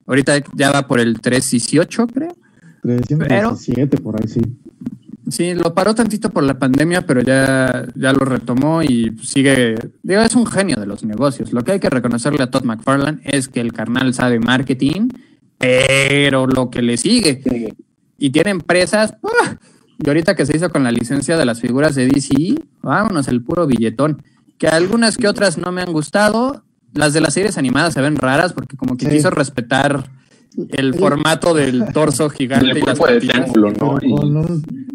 [0.05, 2.35] Ahorita ya va por el 318, creo.
[2.81, 4.41] 317, por ahí sí.
[5.29, 9.75] Sí, lo paró tantito por la pandemia, pero ya, ya lo retomó y sigue.
[10.03, 11.53] Digo, es un genio de los negocios.
[11.53, 15.09] Lo que hay que reconocerle a Todd McFarlane es que el carnal sabe marketing,
[15.57, 17.75] pero lo que le sigue.
[18.17, 19.13] Y tiene empresas.
[19.23, 19.55] ¡ah!
[20.03, 23.43] Y ahorita que se hizo con la licencia de las figuras de DC, vámonos, el
[23.43, 24.23] puro billetón.
[24.57, 26.63] Que algunas que otras no me han gustado.
[26.93, 29.11] Las de las series animadas se ven raras porque como que Sí.
[29.11, 30.09] quiso respetar
[30.69, 33.97] el formato del torso gigante El cuerpo de triángulo, ¿no?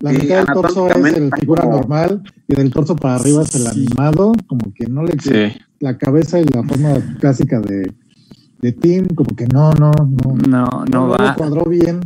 [0.00, 3.42] La Sí, mitad del torso es el figura como- normal y del torso para arriba
[3.42, 3.68] es el Sí.
[3.68, 5.56] animado, como que no le Sí.
[5.80, 7.92] la cabeza y la forma clásica de,
[8.60, 10.34] de Tim, como que no, no, no.
[10.48, 11.34] No, no lo va.
[11.34, 12.00] cuadró bien.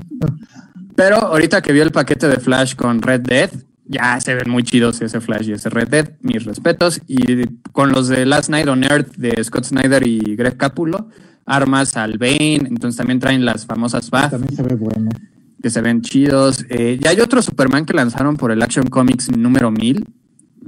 [0.97, 3.51] Pero ahorita que vio el paquete de Flash con Red Dead,
[3.87, 7.01] ya se ven muy chidos ese Flash y ese Red Dead, mis respetos.
[7.07, 11.09] Y con los de Last Night on Earth de Scott Snyder y Greg Capullo,
[11.49, 15.11] armas al Bane, entonces también traen las famosas BAF También se ve bueno.
[15.63, 16.65] que se ven chidos.
[16.69, 20.07] Eh, ya hay otro Superman que lanzaron por el Action Comics número 1000,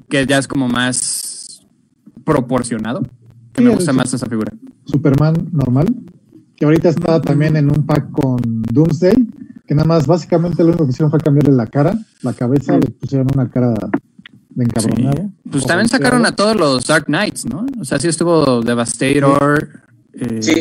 [0.09, 1.67] que ya es como más
[2.25, 3.03] proporcionado,
[3.53, 4.53] que Sí, me gusta más esa figura.
[4.85, 5.95] Superman normal,
[6.57, 9.15] que ahorita está también en un pack con Doomsday,
[9.67, 12.91] que nada más básicamente lo único que hicieron fue cambiarle la cara, la cabeza, le
[12.91, 13.75] pusieron una cara
[14.51, 15.31] de encabronado.
[15.51, 17.67] Pues también sacaron a todos los Dark Knights, ¿no?
[17.81, 19.69] O sea, sí estuvo Devastator,
[20.21, 20.53] eh, Sí.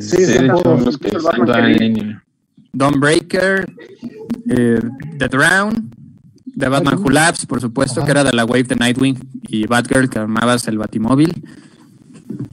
[0.00, 0.84] Sí, Sí, de hecho, todos.
[0.84, 1.88] los que el están Batman en que vi.
[1.94, 2.24] línea.
[2.72, 3.66] Dawnbreaker,
[4.50, 4.80] eh,
[5.18, 5.90] The Drown,
[6.56, 6.98] The Batman.
[6.98, 8.06] Who Laughs, por supuesto, Ajá.
[8.06, 9.16] que era de la Wave de Nightwing,
[9.48, 11.42] y Batgirl, que armabas el Batimóvil.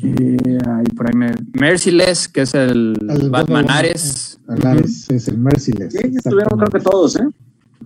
[0.02, 3.32] Eh, ahí por ahí me- Merciless, que es el, El Batman
[3.64, 4.40] Batman, Ares.
[4.48, 5.94] El Ares es el Merciless.
[5.94, 7.28] Sí, estuvieron creo que todos, ¿eh?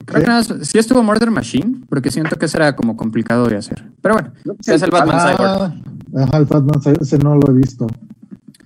[0.06, 3.58] Creo que nada sí estuvo Murder Machine, porque siento que ese era como complicado de
[3.58, 3.84] hacer.
[4.02, 4.32] Pero bueno,
[4.66, 5.42] que es el Batman Cyborg.
[5.50, 5.76] Ah,
[6.24, 7.88] ajá, el Batman Cyborg, ese no lo he visto.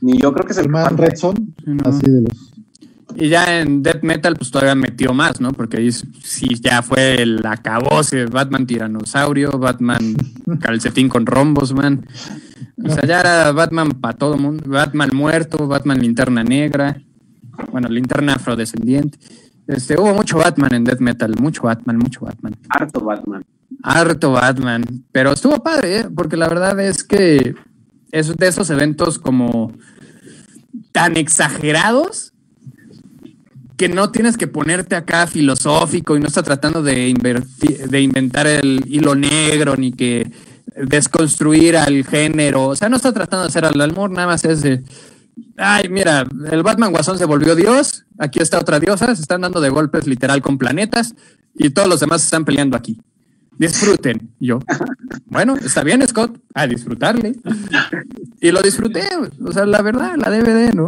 [0.04, 0.98] Ni yo creo que es el El Man Batman.
[1.10, 1.90] Red Son, Sí, no.
[1.90, 2.52] así de los.
[3.16, 5.54] Y ya en Death Metal, pues todavía metió más, ¿no?
[5.54, 10.16] Porque ahí sí ya fue el acabose, Batman tiranosaurio, Batman
[10.60, 12.06] calcetín con rombos, man.
[12.84, 14.64] O sea, ya era Batman para todo mundo.
[14.68, 17.02] Batman muerto, Batman linterna negra,
[17.72, 19.18] bueno, linterna afrodescendiente.
[19.68, 22.56] Este, hubo mucho Batman en Death Metal, mucho Batman, mucho Batman.
[22.68, 23.46] Harto Batman.
[23.84, 24.84] Harto Batman.
[25.14, 26.08] Pero estuvo padre, ¿eh?
[26.14, 27.56] porque la verdad es que
[28.12, 29.72] es de esos eventos como
[30.94, 32.32] tan exagerados
[33.76, 38.48] que no tienes que ponerte acá filosófico y no está tratando de, invertir, de inventar
[38.48, 40.32] el hilo negro ni que
[40.76, 42.68] desconstruir al género.
[42.68, 44.84] O sea, no está tratando de hacer al amor, nada más es de.
[45.58, 48.06] Ay, mira, el Batman Guasón se volvió Dios.
[48.20, 49.14] Aquí está otra diosa.
[49.16, 51.16] Se están dando de golpes literal con planetas
[51.56, 53.02] y todos los demás están peleando aquí.
[53.68, 54.30] Disfruten.
[54.40, 54.60] Y yo,
[55.28, 57.34] bueno, está bien, Scott, a disfrutarle.
[58.42, 59.04] Y lo disfruté.
[59.46, 60.86] O sea, la verdad, la DVD, ¿no?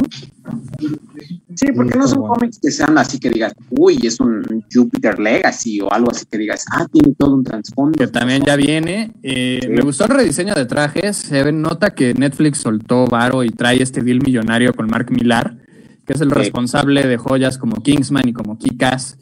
[1.56, 5.80] Sí, porque no son cómics que sean así que digas, uy, es un Jupiter Legacy
[5.80, 7.98] o algo así que digas, ah, tiene todo un trasfondo.
[7.98, 9.12] que también ya viene.
[9.24, 9.70] Eh, Sí.
[9.70, 11.16] Me gustó el rediseño de trajes.
[11.16, 15.58] Se nota que Netflix soltó Varo y trae este deal millonario con Mark Millar,
[16.06, 16.36] que es el Sí.
[16.36, 19.18] responsable de joyas como Kingsman y como Kikas.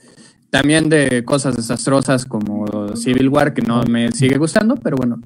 [0.54, 5.20] También de cosas desastrosas como Civil War, que no me sigue gustando, pero bueno.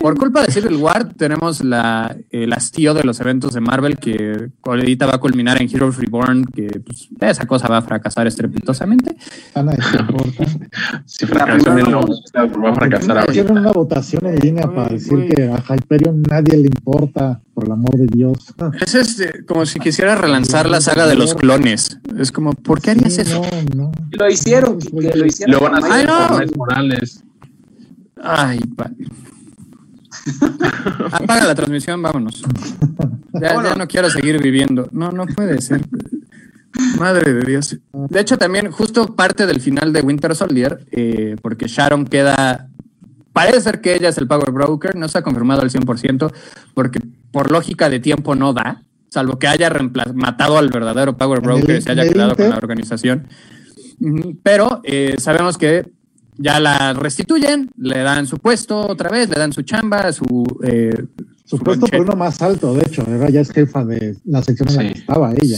[0.00, 4.50] Por culpa de Civil War, tenemos la, el hastío de los eventos de Marvel que
[4.62, 9.16] ahorita va a culminar en Heroes Reborn, que pues, esa cosa va a fracasar estrepitosamente.
[9.54, 10.44] A nadie le importa.
[11.06, 12.00] Si fracasó no,
[12.62, 13.32] va a fracasar ahorita.
[13.32, 17.72] Hicieron una votación en línea para decir que a Hyperion nadie le importa, por el
[17.72, 18.54] amor de Dios.
[18.80, 21.98] Es este, como si quisiera relanzar la saga de los clones.
[22.16, 23.42] Es como, ¿por qué harías Sí, eso?
[23.74, 23.92] No, no.
[24.12, 25.54] Lo hicieron, que lo hicieron.
[25.56, 26.28] Lo van a hacer Ay, no.
[26.28, 27.24] con Miles Morales.
[28.22, 28.92] Ay, pa-
[31.10, 32.42] Apaga la transmisión, vámonos.
[33.32, 33.70] Ya, Bueno.
[33.70, 34.88] ya no quiero seguir viviendo.
[34.92, 35.84] No, no puede ser.
[36.96, 37.76] Madre de Dios.
[37.92, 42.68] De hecho, también justo parte del final de Winter Soldier, eh, porque Sharon queda...
[43.32, 46.32] Parece ser que ella es el Power Broker, no está confirmado al 100%,
[46.74, 46.98] porque
[47.30, 49.70] por lógica de tiempo no da, salvo que haya
[50.14, 53.28] matado al verdadero Power Broker y se haya quedado con la organización.
[54.42, 55.90] Pero eh, sabemos que
[56.36, 60.24] ya la restituyen, le dan su puesto otra vez, le dan su chamba, su...
[60.62, 61.06] eh,
[61.44, 64.68] su Supuesto por uno más alto, de hecho, era ya es jefa de la sección
[64.68, 65.56] en la que estaba ella.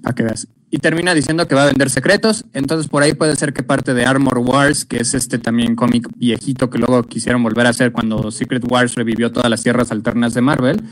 [0.00, 0.46] Para que veas.
[0.76, 2.44] Y termina diciendo que va a vender secretos.
[2.52, 6.06] Entonces, por ahí puede ser que parte de Armor Wars, que es este también cómic
[6.16, 10.34] viejito que luego quisieron volver a hacer cuando Secret Wars revivió todas las tierras alternas
[10.34, 10.82] de Marvel.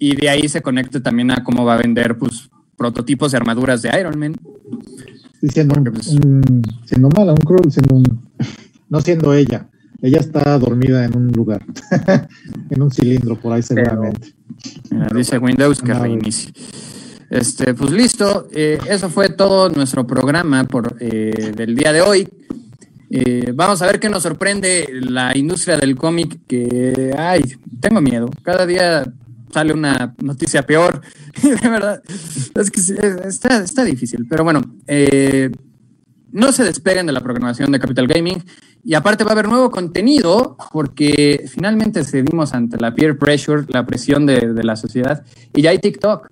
[0.00, 3.82] Y de ahí se conecte también a cómo va a vender pues, prototipos de armaduras
[3.82, 4.34] de Iron Man.
[5.42, 6.16] Y siendo, pues-
[6.86, 8.28] siendo mala, un cruel, siendo un,
[8.88, 9.68] no siendo ella.
[10.02, 11.64] Ella está dormida en un lugar,
[12.70, 14.34] en un cilindro por ahí seguramente.
[14.90, 16.52] Mira, dice Windows que reinicie.
[17.30, 22.28] Este, pues listo, eh, eso fue todo nuestro programa por, eh, del día de hoy.
[23.10, 27.42] Eh, vamos a ver qué nos sorprende la industria del cómic, que, ay,
[27.80, 28.30] tengo miedo.
[28.42, 29.04] Cada día
[29.52, 31.02] sale una noticia peor.
[31.42, 32.02] de verdad,
[32.54, 32.80] es que
[33.28, 34.26] está, está difícil.
[34.28, 34.62] Pero bueno,
[36.32, 38.42] no se despeguen de la programación de Capital Gaming.
[38.84, 43.84] Y aparte va a haber nuevo contenido porque finalmente cedimos ante la peer pressure, la
[43.84, 45.24] presión de la sociedad.
[45.54, 46.30] Y ya hay TikTok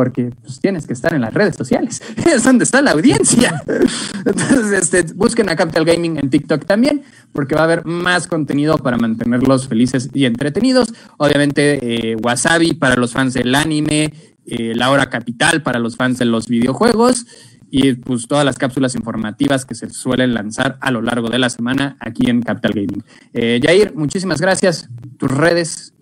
[0.00, 2.00] porque pues, tienes que estar en las redes sociales.
[2.26, 3.62] Es donde está la audiencia.
[4.24, 7.02] Entonces, este, busquen a Capital Gaming en TikTok también,
[7.34, 10.88] porque va a haber más contenido para mantenerlos felices y entretenidos.
[11.18, 14.14] Obviamente, eh, Wasabi para los fans del anime,
[14.46, 17.26] eh, La Hora Capital para los fans de los videojuegos
[17.70, 21.50] y pues todas las cápsulas informativas que se suelen lanzar a lo largo de la
[21.50, 23.04] semana aquí en Capital Gaming.
[23.34, 24.88] Eh, Jair, muchísimas gracias.
[25.18, 25.92] Tus redes,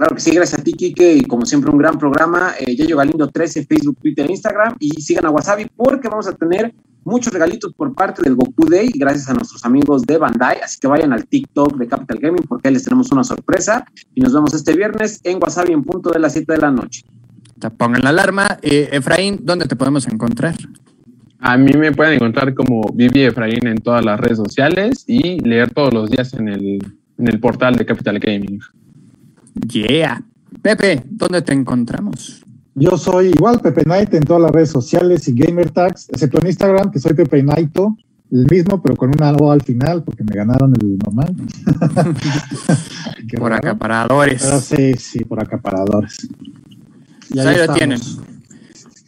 [0.00, 2.54] Claro que sí, gracias a ti, Kike, y como siempre un gran programa.
[2.58, 6.72] Eh, Yayo Galindo 13, Facebook, Twitter, Instagram, y sigan a Wasabi porque vamos a tener
[7.04, 10.86] muchos regalitos por parte del Goku Day, gracias a nuestros amigos de Bandai, así que
[10.86, 13.84] vayan al TikTok de Capital Gaming porque ahí les tenemos una sorpresa,
[14.14, 17.02] y nos vemos este viernes en Wasabi en punto de las 7 de la noche.
[17.76, 18.58] Pongan la alarma.
[18.62, 20.54] Eh, Efraín, ¿dónde te podemos encontrar?
[21.40, 25.74] A mí me pueden encontrar como Vivi Efraín en todas las redes sociales y leer
[25.74, 26.78] todos los días en el,
[27.18, 28.60] en el portal de Capital Gaming.
[29.68, 30.22] Yeah.
[30.62, 32.42] Pepe, ¿dónde te encontramos?
[32.74, 36.46] Yo soy igual Pepe Knight en todas las redes sociales y gamer tags, excepto en
[36.46, 37.96] Instagram, que soy Pepe Knighto,
[38.30, 41.34] el mismo, pero con una O al final, porque me ganaron el normal.
[43.38, 44.42] por acaparadores.
[44.62, 46.28] sí, sí, por acaparadores.
[47.30, 48.00] Y ahí, lo tienen.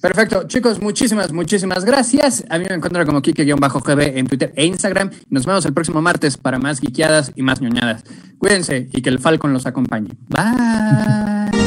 [0.03, 2.45] Perfecto, chicos, muchísimas, muchísimas gracias.
[2.51, 5.13] A mí me encuentro como Kike-GB en Twitter e Instagram.
[5.31, 8.03] Nos vemos el próximo martes para más guiqueadas y más ñoñadas.
[8.37, 10.11] Cuídense y que el Falcon los acompañe.
[10.29, 11.62] Bye.